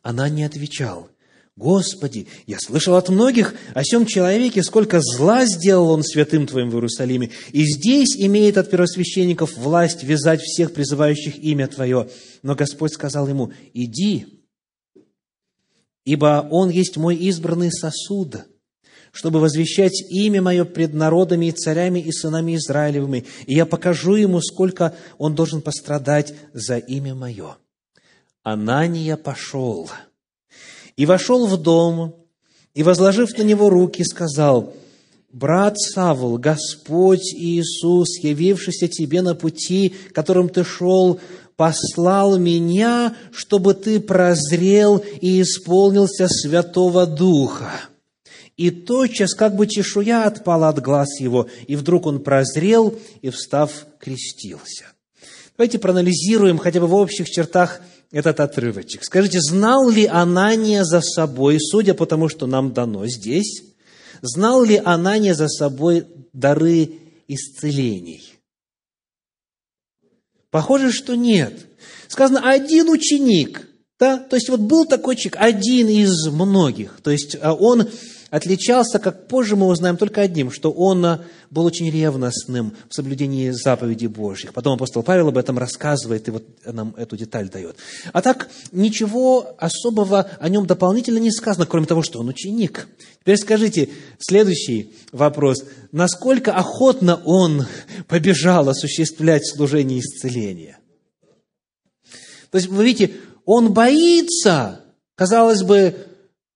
Она 0.00 0.30
не 0.30 0.44
отвечал. 0.44 1.10
Господи, 1.58 2.28
я 2.46 2.56
слышал 2.60 2.94
от 2.94 3.08
многих 3.08 3.52
о 3.74 3.82
сем 3.82 4.06
человеке, 4.06 4.62
сколько 4.62 5.00
зла 5.00 5.44
сделал 5.44 5.90
он 5.90 6.04
святым 6.04 6.46
Твоим 6.46 6.70
в 6.70 6.74
Иерусалиме, 6.74 7.32
и 7.50 7.64
здесь 7.64 8.16
имеет 8.16 8.56
от 8.58 8.70
первосвященников 8.70 9.56
власть 9.56 10.04
вязать 10.04 10.40
всех 10.40 10.72
призывающих 10.72 11.36
имя 11.38 11.66
Твое. 11.66 12.10
Но 12.44 12.54
Господь 12.54 12.92
сказал 12.92 13.26
ему, 13.26 13.52
иди, 13.74 14.44
ибо 16.04 16.46
он 16.48 16.70
есть 16.70 16.96
мой 16.96 17.16
избранный 17.16 17.72
сосуд, 17.72 18.36
чтобы 19.10 19.40
возвещать 19.40 20.00
имя 20.10 20.40
Мое 20.40 20.64
пред 20.64 20.94
народами 20.94 21.46
и 21.46 21.50
царями 21.50 21.98
и 21.98 22.12
сынами 22.12 22.54
Израилевыми, 22.54 23.26
и 23.46 23.54
я 23.56 23.66
покажу 23.66 24.14
ему, 24.14 24.40
сколько 24.40 24.94
он 25.18 25.34
должен 25.34 25.60
пострадать 25.60 26.34
за 26.52 26.78
имя 26.78 27.16
Мое. 27.16 27.56
Анания 28.44 29.16
пошел 29.16 29.90
и 30.98 31.06
вошел 31.06 31.46
в 31.46 31.56
дом, 31.56 32.16
и, 32.74 32.82
возложив 32.82 33.38
на 33.38 33.42
него 33.42 33.70
руки, 33.70 34.02
сказал, 34.02 34.74
«Брат 35.32 35.78
Савл, 35.78 36.38
Господь 36.38 37.32
Иисус, 37.34 38.18
явившийся 38.18 38.88
тебе 38.88 39.22
на 39.22 39.36
пути, 39.36 39.94
которым 40.12 40.48
ты 40.48 40.64
шел, 40.64 41.20
послал 41.56 42.36
меня, 42.36 43.16
чтобы 43.30 43.74
ты 43.74 44.00
прозрел 44.00 44.98
и 45.20 45.40
исполнился 45.40 46.26
Святого 46.28 47.06
Духа». 47.06 47.70
И 48.56 48.70
тотчас, 48.70 49.34
как 49.34 49.54
бы 49.54 49.68
чешуя 49.68 50.24
отпала 50.24 50.68
от 50.68 50.80
глаз 50.80 51.20
его, 51.20 51.46
и 51.68 51.76
вдруг 51.76 52.06
он 52.06 52.18
прозрел 52.18 52.92
и, 53.22 53.30
встав, 53.30 53.86
крестился. 54.00 54.86
Давайте 55.56 55.78
проанализируем 55.78 56.58
хотя 56.58 56.80
бы 56.80 56.88
в 56.88 56.94
общих 56.94 57.28
чертах 57.28 57.80
этот 58.10 58.40
отрывочек. 58.40 59.04
Скажите, 59.04 59.40
знал 59.40 59.88
ли 59.88 60.06
Анания 60.06 60.84
за 60.84 61.00
собой, 61.00 61.58
судя 61.60 61.94
по 61.94 62.06
тому, 62.06 62.28
что 62.28 62.46
нам 62.46 62.72
дано 62.72 63.06
здесь, 63.06 63.64
знал 64.22 64.64
ли 64.64 64.80
Анания 64.82 65.34
за 65.34 65.48
собой 65.48 66.06
дары 66.32 66.90
исцелений? 67.28 68.32
Похоже, 70.50 70.92
что 70.92 71.14
нет. 71.14 71.66
Сказано, 72.08 72.50
один 72.50 72.88
ученик, 72.88 73.68
да, 73.98 74.18
то 74.18 74.36
есть 74.36 74.48
вот 74.48 74.60
был 74.60 74.86
такой 74.86 75.16
человек, 75.16 75.36
один 75.38 75.88
из 75.88 76.26
многих, 76.28 77.00
то 77.02 77.10
есть 77.10 77.36
а 77.40 77.52
он 77.52 77.88
отличался, 78.30 78.98
как 78.98 79.26
позже 79.26 79.56
мы 79.56 79.66
узнаем, 79.66 79.96
только 79.96 80.20
одним, 80.20 80.50
что 80.50 80.70
он 80.70 81.04
а, 81.04 81.24
был 81.50 81.64
очень 81.64 81.90
ревностным 81.90 82.74
в 82.88 82.94
соблюдении 82.94 83.50
заповедей 83.50 84.06
Божьих. 84.06 84.52
Потом 84.52 84.74
апостол 84.74 85.02
Павел 85.02 85.28
об 85.28 85.38
этом 85.38 85.58
рассказывает 85.58 86.28
и 86.28 86.30
вот 86.30 86.44
нам 86.64 86.94
эту 86.96 87.16
деталь 87.16 87.48
дает. 87.48 87.76
А 88.12 88.20
так, 88.20 88.48
ничего 88.72 89.54
особого 89.58 90.30
о 90.38 90.48
нем 90.48 90.66
дополнительно 90.66 91.18
не 91.18 91.32
сказано, 91.32 91.66
кроме 91.66 91.86
того, 91.86 92.02
что 92.02 92.20
он 92.20 92.28
ученик. 92.28 92.88
Теперь 93.20 93.38
скажите, 93.38 93.88
следующий 94.18 94.92
вопрос. 95.12 95.64
Насколько 95.92 96.54
охотно 96.54 97.20
он 97.24 97.66
побежал 98.06 98.68
осуществлять 98.68 99.46
служение 99.46 100.00
исцеления? 100.00 100.78
То 102.50 102.56
есть, 102.56 102.68
вы 102.68 102.84
видите, 102.84 103.12
он 103.44 103.72
боится, 103.72 104.80
казалось 105.14 105.62
бы, 105.62 105.94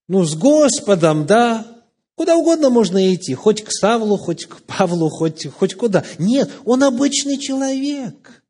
ну, 0.08 0.24
с 0.24 0.34
Господом, 0.34 1.26
да, 1.26 1.66
куда 2.14 2.36
угодно 2.36 2.70
можно 2.70 3.14
идти, 3.14 3.34
хоть 3.34 3.62
к 3.62 3.70
Савлу, 3.70 4.16
хоть 4.16 4.46
к 4.46 4.60
Павлу, 4.62 5.08
хоть, 5.08 5.46
хоть 5.46 5.74
куда. 5.74 6.04
Нет, 6.18 6.50
он 6.64 6.82
обычный 6.82 7.38
человек. 7.38 8.42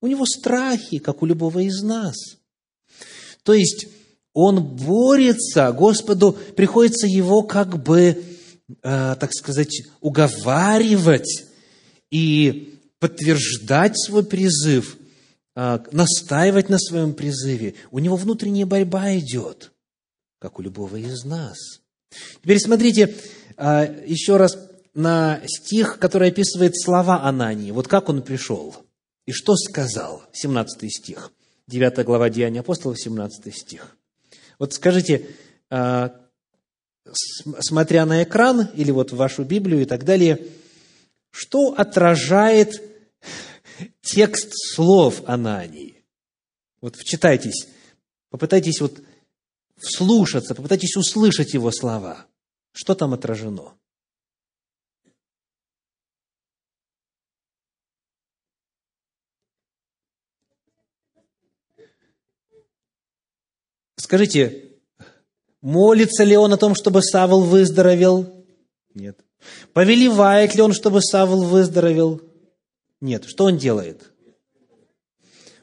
У 0.00 0.06
него 0.06 0.24
страхи, 0.26 0.98
как 0.98 1.22
у 1.22 1.26
любого 1.26 1.60
из 1.60 1.82
нас. 1.82 2.14
То 3.42 3.54
есть, 3.54 3.88
он 4.34 4.62
борется, 4.62 5.72
Господу 5.72 6.36
приходится 6.54 7.06
его 7.06 7.42
как 7.42 7.82
бы, 7.82 8.22
э, 8.82 9.16
так 9.18 9.32
сказать, 9.32 9.82
уговаривать 10.00 11.46
и 12.10 12.78
подтверждать 13.00 13.98
свой 13.98 14.24
призыв, 14.24 14.98
э, 15.56 15.78
настаивать 15.90 16.68
на 16.68 16.78
своем 16.78 17.14
призыве. 17.14 17.74
У 17.90 17.98
него 17.98 18.16
внутренняя 18.16 18.66
борьба 18.66 19.16
идет– 19.16 19.72
как 20.38 20.58
у 20.58 20.62
любого 20.62 20.96
из 20.96 21.24
нас. 21.24 21.56
Теперь 22.42 22.58
смотрите 22.58 23.14
а, 23.56 23.84
еще 23.84 24.36
раз 24.36 24.58
на 24.94 25.40
стих, 25.46 25.98
который 25.98 26.28
описывает 26.28 26.78
слова 26.78 27.22
Анании. 27.22 27.70
Вот 27.70 27.88
как 27.88 28.08
он 28.08 28.22
пришел 28.22 28.76
и 29.26 29.32
что 29.32 29.56
сказал. 29.56 30.22
17 30.32 30.92
стих. 30.92 31.32
9 31.66 32.04
глава 32.04 32.30
Деяния 32.30 32.60
апостолов, 32.60 32.98
17 32.98 33.54
стих. 33.54 33.96
Вот 34.58 34.72
скажите, 34.72 35.28
а, 35.70 36.14
смотря 37.60 38.06
на 38.06 38.22
экран 38.22 38.70
или 38.74 38.90
вот 38.90 39.12
в 39.12 39.16
вашу 39.16 39.44
Библию 39.44 39.82
и 39.82 39.84
так 39.84 40.04
далее, 40.04 40.46
что 41.30 41.74
отражает 41.76 42.82
текст 44.00 44.50
слов 44.54 45.22
Анании? 45.26 46.02
Вот 46.80 46.96
вчитайтесь, 46.96 47.68
попытайтесь 48.30 48.80
вот 48.80 49.00
вслушаться, 49.78 50.54
попытайтесь 50.54 50.96
услышать 50.96 51.54
его 51.54 51.70
слова. 51.70 52.26
Что 52.72 52.94
там 52.94 53.14
отражено? 53.14 53.74
Скажите, 63.96 64.72
молится 65.60 66.24
ли 66.24 66.36
он 66.36 66.52
о 66.52 66.56
том, 66.56 66.74
чтобы 66.74 67.02
Савл 67.02 67.42
выздоровел? 67.42 68.46
Нет. 68.94 69.20
Повелевает 69.72 70.54
ли 70.54 70.62
он, 70.62 70.72
чтобы 70.72 71.02
Савл 71.02 71.44
выздоровел? 71.44 72.22
Нет. 73.00 73.24
Что 73.26 73.44
он 73.44 73.58
делает? 73.58 74.10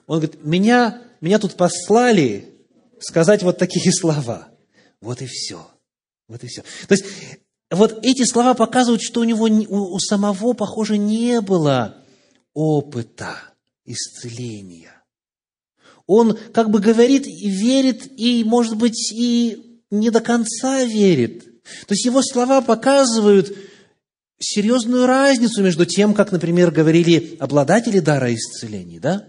Он 0.05 0.19
говорит, 0.19 0.43
меня, 0.43 1.01
меня 1.21 1.39
тут 1.39 1.55
послали 1.55 2.54
сказать 3.05 3.43
вот 3.43 3.57
такие 3.57 3.91
слова. 3.93 4.49
Вот 5.01 5.21
и 5.21 5.25
все. 5.25 5.67
Вот 6.27 6.43
и 6.43 6.47
все. 6.47 6.63
То 6.87 6.95
есть, 6.95 7.05
вот 7.69 7.99
эти 8.03 8.23
слова 8.23 8.53
показывают, 8.53 9.01
что 9.01 9.21
у 9.21 9.23
него, 9.23 9.45
у, 9.45 9.95
у 9.95 9.99
самого, 9.99 10.53
похоже, 10.53 10.97
не 10.97 11.41
было 11.41 11.97
опыта 12.53 13.37
исцеления. 13.85 15.03
Он 16.07 16.37
как 16.53 16.69
бы 16.69 16.79
говорит 16.79 17.27
и 17.27 17.49
верит, 17.49 18.07
и, 18.19 18.43
может 18.43 18.77
быть, 18.77 19.11
и 19.11 19.81
не 19.89 20.09
до 20.09 20.21
конца 20.21 20.83
верит. 20.83 21.43
То 21.87 21.93
есть 21.93 22.05
его 22.05 22.21
слова 22.21 22.61
показывают 22.61 23.55
серьезную 24.39 25.07
разницу 25.07 25.63
между 25.63 25.85
тем, 25.85 26.13
как, 26.13 26.31
например, 26.31 26.71
говорили 26.71 27.35
обладатели 27.39 27.99
дара 27.99 28.33
исцеления, 28.33 28.99
да? 28.99 29.27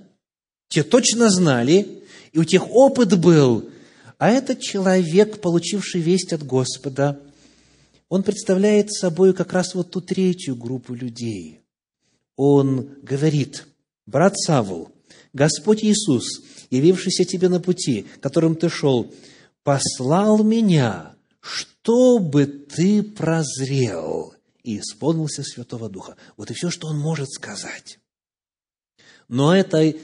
Те 0.69 0.83
точно 0.83 1.31
знали, 1.31 2.03
и 2.33 2.39
у 2.39 2.45
тех 2.45 2.69
опыт 2.71 3.19
был. 3.19 3.69
А 4.19 4.31
этот 4.31 4.61
человек, 4.61 5.41
получивший 5.41 6.01
весть 6.01 6.33
от 6.33 6.43
Господа, 6.43 7.21
он 8.09 8.23
представляет 8.23 8.93
собой 8.93 9.35
как 9.35 9.53
раз 9.53 9.75
вот 9.75 9.91
ту 9.91 10.01
третью 10.01 10.57
группу 10.57 10.95
людей. 10.95 11.61
Он 12.37 12.91
говорит, 13.03 13.67
брат 14.07 14.39
Савул, 14.39 14.91
Господь 15.33 15.85
Иисус, 15.85 16.43
явившийся 16.71 17.25
тебе 17.25 17.49
на 17.49 17.61
пути, 17.61 18.07
которым 18.21 18.57
ты 18.57 18.69
шел, 18.69 19.13
послал 19.63 20.43
меня, 20.43 21.15
чтобы 21.41 22.47
ты 22.47 23.03
прозрел 23.03 24.35
и 24.63 24.79
исполнился 24.79 25.43
Святого 25.43 25.89
Духа. 25.89 26.17
Вот 26.37 26.51
и 26.51 26.55
все, 26.55 26.71
что 26.71 26.89
он 26.89 26.99
может 26.99 27.31
сказать. 27.31 27.99
Но 29.29 29.55
это 29.55 29.95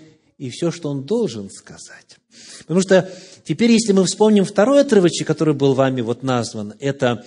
и 0.42 0.50
все, 0.50 0.72
что 0.72 0.90
он 0.90 1.04
должен 1.04 1.48
сказать. 1.50 2.16
Потому 2.62 2.80
что 2.80 3.08
теперь, 3.44 3.70
если 3.70 3.92
мы 3.92 4.04
вспомним 4.04 4.44
второй 4.44 4.80
отрывочек, 4.80 5.24
который 5.24 5.54
был 5.54 5.74
вами 5.74 6.00
вот 6.00 6.24
назван, 6.24 6.74
это 6.80 7.24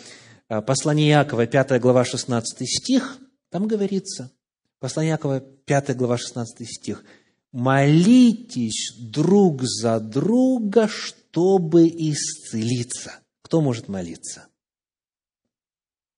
а, 0.50 0.62
послание 0.62 1.08
Якова, 1.08 1.46
5 1.46 1.80
глава, 1.80 2.04
16 2.04 2.70
стих, 2.70 3.18
там 3.52 3.68
говорится, 3.68 4.32
послание 4.80 5.12
Якова, 5.12 5.40
5 5.40 5.96
глава, 5.96 6.18
16 6.18 6.68
стих, 6.68 7.06
молитесь 7.54 8.94
друг 9.00 9.64
за 9.64 10.02
друга, 10.02 10.90
чтобы 10.90 11.88
исцелиться. 11.88 13.14
Кто 13.44 13.62
может 13.62 13.88
молиться? 13.88 14.48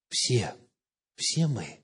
Все. 0.10 0.56
Все 1.16 1.46
мы. 1.46 1.84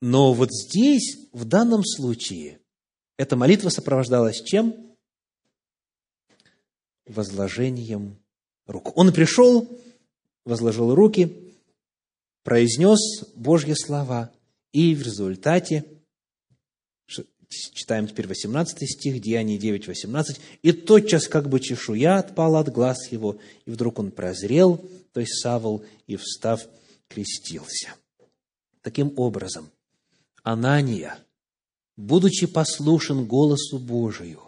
Но 0.00 0.32
вот 0.32 0.50
здесь, 0.50 1.28
в 1.34 1.44
данном 1.44 1.84
случае, 1.84 2.59
эта 3.20 3.36
молитва 3.36 3.68
сопровождалась 3.68 4.40
чем? 4.42 4.74
Возложением 7.04 8.16
рук. 8.66 8.96
Он 8.96 9.12
пришел, 9.12 9.68
возложил 10.46 10.94
руки, 10.94 11.54
произнес 12.44 13.26
Божьи 13.34 13.74
слова, 13.74 14.32
и 14.72 14.94
в 14.94 15.02
результате, 15.02 15.84
читаем 17.50 18.08
теперь 18.08 18.26
18 18.26 18.90
стих, 18.90 19.20
Деяние 19.20 19.58
9, 19.58 19.86
18, 19.88 20.40
«И 20.62 20.72
тотчас 20.72 21.28
как 21.28 21.50
бы 21.50 21.60
чешуя 21.60 22.20
отпала 22.20 22.60
от 22.60 22.72
глаз 22.72 23.12
его, 23.12 23.36
и 23.66 23.70
вдруг 23.70 23.98
он 23.98 24.12
прозрел, 24.12 24.82
то 25.12 25.20
есть 25.20 25.42
Савл, 25.42 25.84
и, 26.06 26.16
встав, 26.16 26.66
крестился». 27.08 27.90
Таким 28.80 29.12
образом, 29.18 29.68
Анания, 30.42 31.18
будучи 32.00 32.46
послушен 32.46 33.26
голосу 33.26 33.78
Божию, 33.78 34.40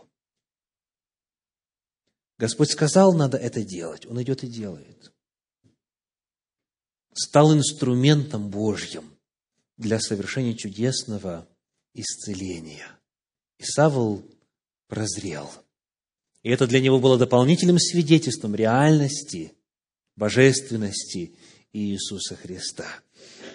Господь 2.39 2.71
сказал, 2.71 3.13
надо 3.13 3.37
это 3.37 3.63
делать, 3.63 4.07
он 4.07 4.21
идет 4.23 4.43
и 4.43 4.49
делает. 4.49 5.13
Стал 7.15 7.55
инструментом 7.55 8.49
Божьим 8.49 9.05
для 9.77 10.01
совершения 10.01 10.55
чудесного 10.55 11.47
исцеления. 11.95 12.89
И 13.59 13.65
Савл 13.65 14.25
прозрел. 14.89 15.49
И 16.43 16.51
это 16.51 16.67
для 16.67 16.81
него 16.81 16.99
было 16.99 17.19
дополнительным 17.19 17.79
свидетельством 17.79 18.55
реальности, 18.57 19.53
божественности 20.17 21.35
Иисуса 21.73 22.35
Христа. 22.35 22.89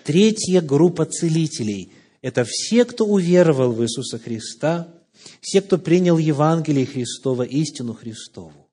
Третья 0.06 0.62
группа 0.62 1.06
целителей– 1.06 1.92
это 2.22 2.46
все, 2.48 2.86
кто 2.86 3.06
уверовал 3.06 3.72
в 3.72 3.84
Иисуса 3.84 4.18
Христа, 4.18 4.94
все, 5.42 5.62
кто 5.62 5.78
принял 5.78 6.18
Евангелие 6.18 6.86
Христова, 6.86 7.44
истину 7.44 7.94
Христову. 7.94 8.70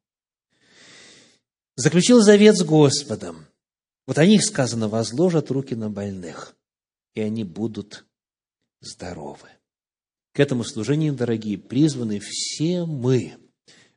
Заключил 1.77 2.21
завет 2.21 2.57
с 2.57 2.63
Господом. 2.63 3.47
Вот 4.07 4.19
о 4.19 4.27
них 4.27 4.45
сказано, 4.45 4.89
возложат 4.89 5.51
руки 5.51 5.75
на 5.75 5.91
больных, 5.91 6.55
и 7.15 7.21
они 7.21 7.45
будут 7.45 8.05
здоровы. 8.81 9.49
К 10.33 10.41
этому 10.41 10.65
служению, 10.65 11.15
дорогие, 11.15 11.59
призваны 11.59 12.21
все 12.21 12.85
мы, 12.85 13.35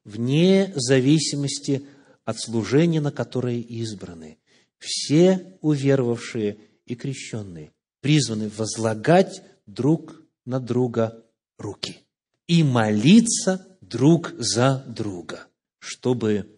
вне 0.04 0.72
зависимости 0.76 1.86
от 2.26 2.40
служения, 2.40 3.02
на 3.02 3.12
которое 3.12 3.60
избраны. 3.60 4.38
Все 4.78 5.58
уверовавшие 5.62 6.58
и 6.86 6.96
крещенные 6.96 7.72
призваны 8.08 8.48
возлагать 8.48 9.42
друг 9.66 10.22
на 10.46 10.62
друга 10.62 11.26
руки 11.58 12.06
и 12.48 12.64
молиться 12.64 13.68
друг 13.82 14.34
за 14.38 14.82
друга, 14.88 15.48
чтобы 15.80 16.50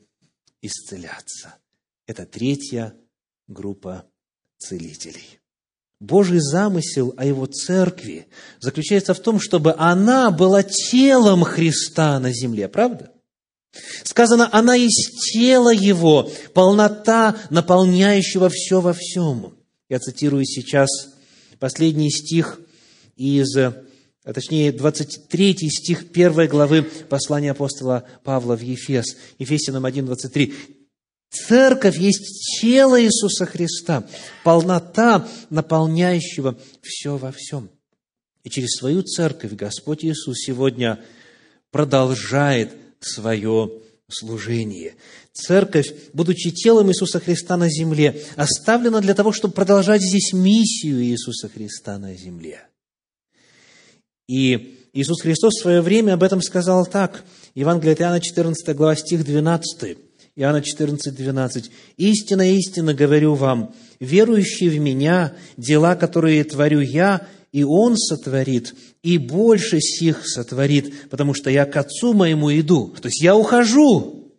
исцеляться. 0.62 1.56
Это 2.06 2.28
третья 2.28 2.93
группа 3.47 4.06
целителей. 4.60 5.39
Божий 6.00 6.38
замысел 6.39 7.16
о 7.18 7.26
Его 7.26 7.47
церкви 7.47 8.28
заключается 8.60 9.16
в 9.16 9.20
том, 9.20 9.39
чтобы 9.39 9.74
она 9.76 10.30
была 10.30 10.62
телом 10.62 11.43
Христа 11.43 12.20
на 12.20 12.32
земле, 12.32 12.68
правда? 12.68 13.12
Сказано, 14.04 14.50
она 14.52 14.76
есть 14.76 15.34
тело 15.34 15.74
Его, 15.74 16.30
полнота, 16.54 17.38
наполняющего 17.50 18.50
все 18.50 18.82
во 18.82 18.93
всем. 18.93 19.58
Я 19.89 19.97
цитирую 19.97 20.45
сейчас 20.45 20.89
последний 21.60 22.10
стих 22.10 22.60
из, 23.16 23.55
а 23.57 23.84
точнее, 24.34 24.72
23 24.72 25.70
стих 25.70 26.05
1 26.12 26.47
главы 26.47 26.84
послания 26.84 27.51
апостола 27.51 28.05
Павла 28.24 28.55
в 28.55 28.62
Ефес, 28.62 29.18
Ефесянам 29.38 29.86
1, 29.86 30.05
23. 30.05 30.53
Церковь 31.30 31.97
есть 31.97 32.60
тело 32.60 33.01
Иисуса 33.01 33.45
Христа, 33.45 34.07
полнота, 34.43 35.28
наполняющего 35.49 36.57
все 36.82 37.18
во 37.18 37.32
всем. 37.32 37.70
И 38.43 38.49
через 38.49 38.70
свою 38.78 39.03
церковь 39.03 39.53
Господь 39.53 40.03
Иисус 40.03 40.38
сегодня 40.39 40.99
продолжает 41.72 42.74
свое 42.99 43.72
служение. 44.07 44.95
Церковь, 45.34 45.93
будучи 46.13 46.51
телом 46.51 46.89
Иисуса 46.89 47.19
Христа 47.19 47.57
на 47.57 47.69
земле, 47.69 48.21
оставлена 48.36 49.01
для 49.01 49.13
того, 49.13 49.32
чтобы 49.32 49.53
продолжать 49.53 50.01
здесь 50.01 50.34
миссию 50.34 51.03
Иисуса 51.03 51.49
Христа 51.49 51.97
на 51.97 52.15
земле. 52.15 52.61
И 54.27 54.80
Иисус 54.93 55.21
Христос 55.21 55.55
в 55.55 55.61
свое 55.61 55.82
время 55.82 56.13
об 56.13 56.23
этом 56.23 56.41
сказал 56.41 56.86
так. 56.86 57.23
Евангелие 57.55 57.93
от 57.93 58.01
Иоанна, 58.01 58.21
14 58.21 58.75
глава, 58.75 58.95
стих 58.95 59.23
12. 59.23 59.97
Иоанна 60.36 60.61
14, 60.61 61.13
12. 61.15 61.71
«Истинно, 61.97 62.49
истинно 62.53 62.93
говорю 62.93 63.36
вам, 63.36 63.73
верующий 63.99 64.69
в 64.69 64.80
Меня, 64.80 65.34
дела, 65.57 65.95
которые 65.95 66.43
творю 66.43 66.80
Я, 66.80 67.27
и 67.51 67.63
Он 67.63 67.97
сотворит, 67.97 68.73
и 69.03 69.17
больше 69.17 69.80
сих 69.82 70.27
сотворит, 70.27 71.09
потому 71.09 71.34
что 71.34 71.49
я 71.49 71.65
к 71.65 71.75
Отцу 71.75 72.13
моему 72.13 72.51
иду». 72.57 72.95
То 73.01 73.07
есть 73.07 73.21
я 73.21 73.36
ухожу, 73.36 74.32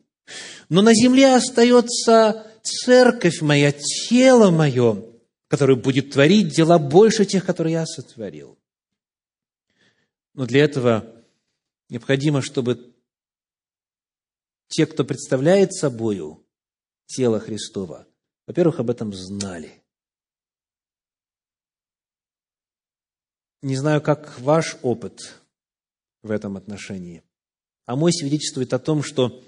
но 0.71 0.83
на 0.83 0.95
земле 0.95 1.35
остается 1.35 2.47
церковь 2.63 3.43
моя, 3.43 3.73
тело 3.73 4.51
мое, 4.51 5.05
которое 5.49 5.75
будет 5.75 6.13
творить 6.13 6.55
дела 6.55 6.79
больше 6.79 7.27
тех, 7.27 7.45
которые 7.45 7.73
я 7.73 7.87
сотворил. 7.87 8.57
Но 10.33 10.47
для 10.47 10.63
этого 10.63 11.13
необходимо, 11.89 12.41
чтобы 12.41 12.95
те, 14.69 14.87
кто 14.87 15.05
представляет 15.05 15.75
собою 15.75 16.47
тело 17.07 17.41
Христова, 17.41 18.07
во-первых, 18.47 18.79
об 18.79 18.91
этом 18.91 19.13
знали. 19.13 19.83
Не 23.63 23.77
знаю, 23.77 24.01
как 24.01 24.39
ваш 24.39 24.77
опыт 24.83 25.41
в 26.23 26.31
этом 26.31 26.57
отношении, 26.57 27.25
а 27.87 27.97
мой 27.97 28.13
свидетельствует 28.13 28.73
о 28.73 28.79
том, 28.79 29.03
что 29.03 29.43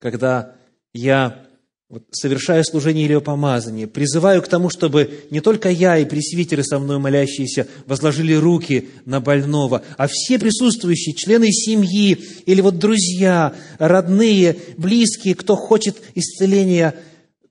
когда 0.00 0.58
я 0.94 1.44
вот, 1.90 2.04
совершая 2.12 2.62
служение 2.62 3.04
или 3.04 3.18
помазание, 3.18 3.86
призываю 3.86 4.40
к 4.40 4.48
тому, 4.48 4.70
чтобы 4.70 5.26
не 5.30 5.40
только 5.40 5.68
я 5.68 5.98
и 5.98 6.06
пресвитеры 6.06 6.64
со 6.64 6.78
мной 6.78 6.98
молящиеся 6.98 7.68
возложили 7.86 8.32
руки 8.32 8.88
на 9.04 9.20
больного, 9.20 9.84
а 9.98 10.06
все 10.08 10.38
присутствующие, 10.38 11.14
члены 11.14 11.52
семьи 11.52 12.12
или 12.46 12.60
вот 12.62 12.78
друзья, 12.78 13.54
родные, 13.78 14.56
близкие, 14.78 15.34
кто 15.34 15.56
хочет 15.56 16.00
исцеления, 16.14 16.94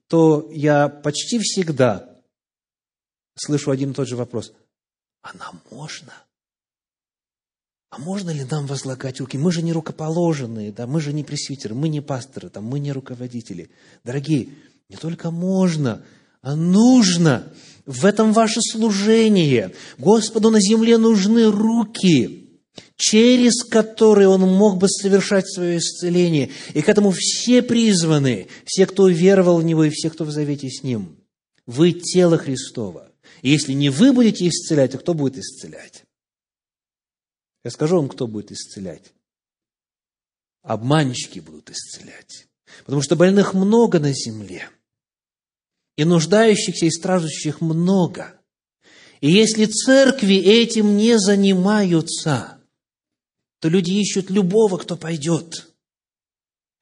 то 0.08 0.50
я 0.52 0.88
почти 0.88 1.38
всегда 1.38 2.10
слышу 3.36 3.70
один 3.70 3.92
и 3.92 3.94
тот 3.94 4.08
же 4.08 4.16
вопрос. 4.16 4.52
А 5.22 5.32
нам 5.38 5.60
можно? 5.70 6.12
А 7.94 7.98
можно 7.98 8.30
ли 8.30 8.44
нам 8.50 8.66
возлагать 8.66 9.20
руки? 9.20 9.38
Мы 9.38 9.52
же 9.52 9.62
не 9.62 9.72
рукоположенные, 9.72 10.72
да, 10.72 10.88
мы 10.88 11.00
же 11.00 11.12
не 11.12 11.22
пресвитеры, 11.22 11.76
мы 11.76 11.88
не 11.88 12.00
пасторы, 12.00 12.48
там, 12.48 12.64
мы 12.64 12.80
не 12.80 12.90
руководители. 12.90 13.70
Дорогие, 14.02 14.48
не 14.88 14.96
только 14.96 15.30
можно, 15.30 16.02
а 16.42 16.56
нужно. 16.56 17.52
В 17.86 18.04
этом 18.04 18.32
ваше 18.32 18.60
служение. 18.62 19.72
Господу 19.96 20.50
на 20.50 20.60
земле 20.60 20.98
нужны 20.98 21.52
руки, 21.52 22.48
через 22.96 23.62
которые 23.62 24.26
Он 24.26 24.40
мог 24.40 24.78
бы 24.78 24.88
совершать 24.88 25.48
свое 25.48 25.78
исцеление. 25.78 26.50
И 26.72 26.82
к 26.82 26.88
этому 26.88 27.12
все 27.16 27.62
призваны, 27.62 28.48
все, 28.64 28.86
кто 28.86 29.06
веровал 29.06 29.58
в 29.58 29.64
Него, 29.64 29.84
и 29.84 29.90
все, 29.90 30.10
кто 30.10 30.24
в 30.24 30.32
завете 30.32 30.68
с 30.68 30.82
Ним. 30.82 31.16
Вы 31.64 31.92
тело 31.92 32.38
Христова. 32.38 33.12
И 33.42 33.50
если 33.50 33.72
не 33.72 33.90
вы 33.90 34.12
будете 34.12 34.48
исцелять, 34.48 34.92
то 34.92 34.98
кто 34.98 35.14
будет 35.14 35.38
исцелять? 35.38 36.03
Я 37.64 37.70
скажу 37.70 37.96
вам, 37.96 38.08
кто 38.08 38.26
будет 38.26 38.52
исцелять. 38.52 39.12
Обманщики 40.62 41.40
будут 41.40 41.70
исцелять. 41.70 42.46
Потому 42.84 43.02
что 43.02 43.16
больных 43.16 43.54
много 43.54 43.98
на 43.98 44.12
земле. 44.12 44.68
И 45.96 46.04
нуждающихся 46.04 46.86
и 46.86 46.90
страждущих 46.90 47.60
много. 47.60 48.38
И 49.20 49.30
если 49.30 49.64
церкви 49.64 50.36
этим 50.36 50.96
не 50.96 51.18
занимаются, 51.18 52.58
то 53.60 53.68
люди 53.68 53.92
ищут 53.92 54.30
любого, 54.30 54.76
кто 54.76 54.96
пойдет 54.96 55.70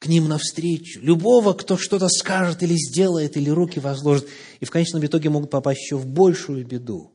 к 0.00 0.08
ним 0.08 0.26
навстречу, 0.26 0.98
любого, 1.00 1.52
кто 1.52 1.76
что-то 1.76 2.08
скажет 2.08 2.64
или 2.64 2.74
сделает, 2.74 3.36
или 3.36 3.50
руки 3.50 3.78
возложит, 3.78 4.28
и 4.58 4.64
в 4.64 4.70
конечном 4.70 5.06
итоге 5.06 5.30
могут 5.30 5.50
попасть 5.50 5.82
еще 5.82 5.96
в 5.96 6.06
большую 6.06 6.66
беду. 6.66 7.12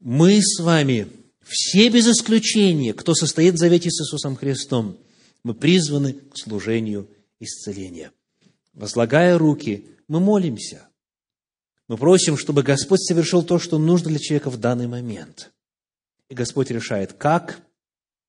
Мы 0.00 0.40
с 0.40 0.58
вами, 0.60 1.08
все 1.42 1.88
без 1.90 2.08
исключения, 2.08 2.94
кто 2.94 3.14
состоит 3.14 3.54
в 3.54 3.58
завете 3.58 3.90
с 3.90 4.00
Иисусом 4.00 4.34
Христом, 4.34 4.98
мы 5.44 5.54
призваны 5.54 6.14
к 6.14 6.36
служению 6.36 7.08
исцеления. 7.38 8.12
Возлагая 8.72 9.36
руки, 9.38 9.86
мы 10.08 10.20
молимся. 10.20 10.88
Мы 11.86 11.96
просим, 11.96 12.36
чтобы 12.36 12.62
Господь 12.62 13.00
совершил 13.00 13.42
то, 13.42 13.58
что 13.58 13.78
нужно 13.78 14.08
для 14.08 14.18
человека 14.18 14.48
в 14.50 14.58
данный 14.58 14.86
момент. 14.86 15.52
И 16.28 16.34
Господь 16.34 16.70
решает, 16.70 17.12
как, 17.12 17.60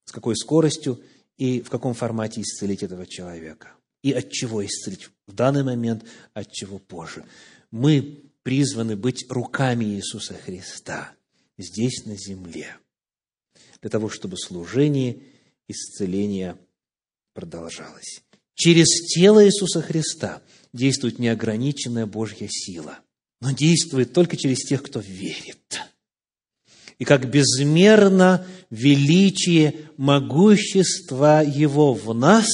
с 0.06 0.12
какой 0.12 0.36
скоростью 0.36 1.00
и 1.38 1.62
в 1.62 1.70
каком 1.70 1.94
формате 1.94 2.42
исцелить 2.42 2.84
этого 2.84 3.06
человека. 3.06 3.74
И 4.02 4.12
от 4.12 4.32
чего 4.32 4.66
исцелить 4.66 5.10
в 5.28 5.34
данный 5.34 5.64
момент, 5.64 6.04
от 6.34 6.52
чего 6.52 6.80
позже. 6.80 7.24
Мы 7.70 8.24
призваны 8.42 8.96
быть 8.96 9.26
руками 9.30 9.86
Иисуса 9.86 10.34
Христа 10.34 11.14
здесь, 11.62 12.06
на 12.06 12.18
земле, 12.18 12.76
для 13.82 13.90
того, 13.90 14.10
чтобы 14.10 14.38
служение 14.38 15.22
исцеления 15.68 16.58
продолжалось. 17.34 18.24
Через 18.56 18.88
тело 19.14 19.46
Иисуса 19.46 19.82
Христа 19.82 20.42
действует 20.74 21.20
неограниченная 21.20 22.06
Божья 22.06 22.48
сила, 22.50 23.00
но 23.40 23.52
действует 23.52 24.14
только 24.14 24.38
через 24.38 24.60
тех, 24.60 24.84
кто 24.84 25.00
верит. 25.00 25.82
И 27.00 27.06
как 27.06 27.32
безмерно 27.32 28.46
величие 28.70 29.90
могущества 29.98 31.44
Его 31.44 31.94
в 31.94 32.14
нас, 32.14 32.48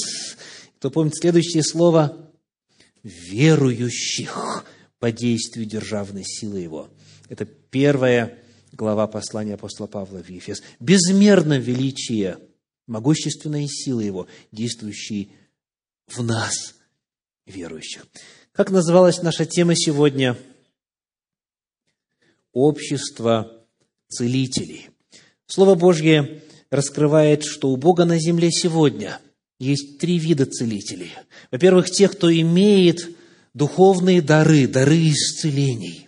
кто 0.78 0.90
помнит 0.90 1.18
следующее 1.18 1.64
слово, 1.64 2.32
верующих 3.04 4.66
по 5.00 5.12
действию 5.12 5.66
державной 5.66 6.24
силы 6.24 6.60
Его. 6.60 6.90
Это 7.28 7.46
первая 7.46 8.40
глава 8.78 9.08
послания 9.08 9.56
апостола 9.56 9.88
Павла 9.88 10.22
в 10.22 10.30
Ефес. 10.30 10.62
Безмерно 10.80 11.58
величие 11.58 12.38
могущественной 12.86 13.68
силы 13.68 14.04
Его, 14.04 14.28
действующей 14.52 15.32
в 16.08 16.22
нас, 16.24 16.76
верующих. 17.48 18.06
Как 18.52 18.70
называлась 18.70 19.24
наша 19.24 19.46
тема 19.46 19.76
сегодня? 19.76 20.38
Общество 22.54 23.52
целителей. 24.10 24.90
Слово 25.48 25.76
Божье 25.76 26.44
раскрывает, 26.70 27.44
что 27.44 27.70
у 27.70 27.78
Бога 27.78 28.06
на 28.06 28.20
земле 28.20 28.52
сегодня 28.52 29.20
есть 29.60 29.98
три 29.98 30.20
вида 30.20 30.46
целителей. 30.46 31.14
Во-первых, 31.50 31.90
тех, 31.90 32.12
кто 32.12 32.32
имеет 32.32 33.10
духовные 33.56 34.22
дары, 34.22 34.68
дары 34.68 35.10
исцелений. 35.10 36.08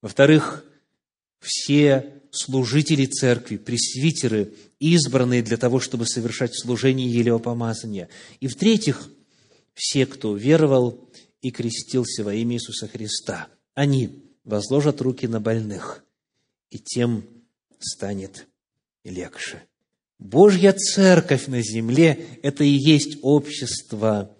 Во-вторых, 0.00 0.64
все 1.40 2.20
служители 2.30 3.06
церкви, 3.06 3.56
пресвитеры, 3.56 4.52
избранные 4.78 5.42
для 5.42 5.56
того, 5.56 5.80
чтобы 5.80 6.06
совершать 6.06 6.56
служение 6.58 7.10
елеопомазания. 7.10 8.08
И 8.40 8.46
в-третьих, 8.46 9.10
все, 9.74 10.06
кто 10.06 10.36
веровал 10.36 11.10
и 11.42 11.50
крестился 11.50 12.22
во 12.22 12.34
имя 12.34 12.56
Иисуса 12.56 12.86
Христа, 12.86 13.48
они 13.74 14.24
возложат 14.44 15.00
руки 15.00 15.26
на 15.26 15.40
больных, 15.40 16.04
и 16.70 16.78
тем 16.78 17.26
станет 17.78 18.46
легче. 19.04 19.62
Божья 20.18 20.72
церковь 20.72 21.46
на 21.46 21.62
земле– 21.62 22.26
это 22.42 22.62
и 22.62 22.68
есть 22.68 23.18
общество 23.22 24.36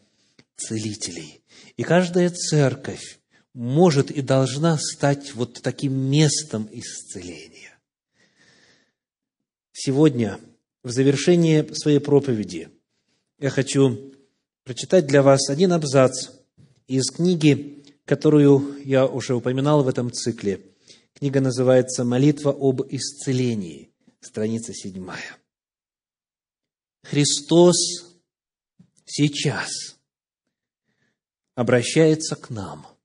целителей. 0.56 1.40
И 1.76 1.82
каждая 1.82 2.28
церковь 2.28 3.19
может 3.54 4.10
и 4.10 4.22
должна 4.22 4.78
стать 4.78 5.34
вот 5.34 5.60
таким 5.62 5.92
местом 5.92 6.68
исцеления. 6.72 7.78
Сегодня, 9.72 10.38
в 10.82 10.90
завершении 10.90 11.72
своей 11.74 11.98
проповеди, 11.98 12.68
я 13.38 13.50
хочу 13.50 14.12
прочитать 14.64 15.06
для 15.06 15.22
вас 15.22 15.48
один 15.48 15.72
абзац 15.72 16.30
из 16.86 17.10
книги, 17.10 17.82
которую 18.04 18.80
я 18.84 19.06
уже 19.06 19.34
упоминал 19.34 19.82
в 19.82 19.88
этом 19.88 20.12
цикле. 20.12 20.60
Книга 21.14 21.40
называется 21.40 22.04
«Молитва 22.04 22.50
об 22.50 22.82
исцелении», 22.88 23.90
страница 24.20 24.72
седьмая. 24.74 25.36
Христос 27.02 27.76
сейчас 29.06 29.96
обращается 31.54 32.36
к 32.36 32.50
нам– 32.50 32.86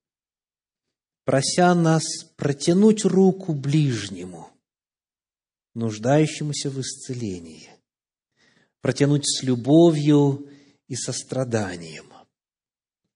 прося 1.25 1.73
нас 1.73 2.03
протянуть 2.37 3.03
руку 3.03 3.53
ближнему, 3.53 4.49
нуждающемуся 5.73 6.69
в 6.69 6.79
исцелении, 6.79 7.69
протянуть 8.79 9.27
с 9.27 9.43
любовью 9.43 10.47
и 10.87 10.95
состраданием. 10.95 12.05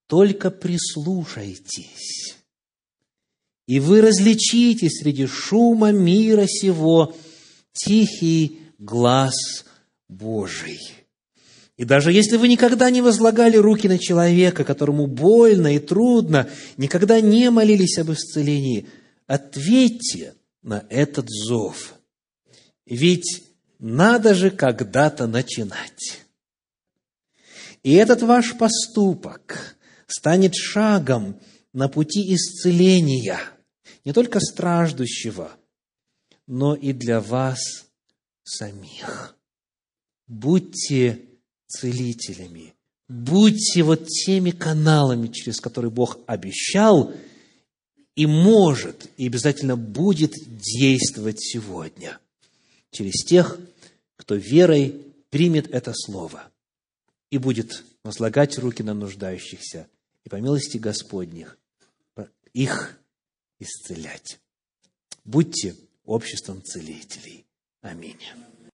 Только 0.07 0.49
прислушайтесь, 0.49 2.35
и 3.67 3.79
вы 3.79 4.01
различите 4.01 4.89
среди 4.89 5.27
шума 5.27 5.91
мира 5.91 6.47
сего 6.47 7.15
тихий 7.73 8.59
глаз 8.79 9.65
Божий– 10.07 10.79
и 11.79 11.85
даже 11.85 12.11
если 12.11 12.35
вы 12.35 12.49
никогда 12.49 12.89
не 12.89 13.01
возлагали 13.01 13.55
руки 13.55 13.87
на 13.87 13.97
человека, 13.97 14.65
которому 14.65 15.07
больно 15.07 15.75
и 15.75 15.79
трудно, 15.79 16.49
никогда 16.75 17.21
не 17.21 17.49
молились 17.49 17.97
об 17.99 18.11
исцелении, 18.11 18.89
ответьте 19.27 20.33
на 20.61 20.83
этот 20.89 21.29
зов. 21.29 21.93
Ведь 22.85 23.45
надо 23.79 24.35
же 24.35 24.51
когда-то 24.51 25.25
начинать. 25.25 26.25
И 27.81 27.93
этот 27.93 28.23
ваш 28.23 28.57
поступок 28.57 29.77
станет 30.05 30.55
шагом 30.55 31.39
на 31.71 31.87
пути 31.87 32.35
исцеления 32.35 33.39
не 34.03 34.11
только 34.11 34.41
страждущего, 34.41 35.53
но 36.45 36.75
и 36.75 36.91
для 36.91 37.21
вас 37.21 37.61
самих. 38.43 39.37
Будьте 40.27 41.28
целителями. 41.69 42.73
Будьте 43.07 43.83
вот 43.83 44.07
теми 44.07 44.51
каналами, 44.51 45.27
через 45.27 45.61
которые 45.61 45.91
Бог 45.91 46.19
обещал 46.27 47.13
и 48.15 48.25
может, 48.25 49.09
и 49.17 49.27
обязательно 49.27 49.77
будет 49.77 50.33
действовать 50.45 51.39
сегодня. 51.39 52.19
Через 52.91 53.23
тех, 53.23 53.57
кто 54.17 54.35
верой 54.35 55.05
примет 55.29 55.71
это 55.71 55.93
слово 55.95 56.51
и 57.31 57.37
будет 57.37 57.83
возлагать 58.03 58.57
руки 58.57 58.83
на 58.83 58.93
нуждающихся 58.93 59.87
и 60.25 60.29
по 60.29 60.35
милости 60.35 60.77
Господних 60.77 61.57
их 62.53 62.99
исцелять. 63.59 64.39
Будьте 65.23 65.75
обществом 66.03 66.63
целителей. 66.63 67.45
Аминь. 67.81 68.19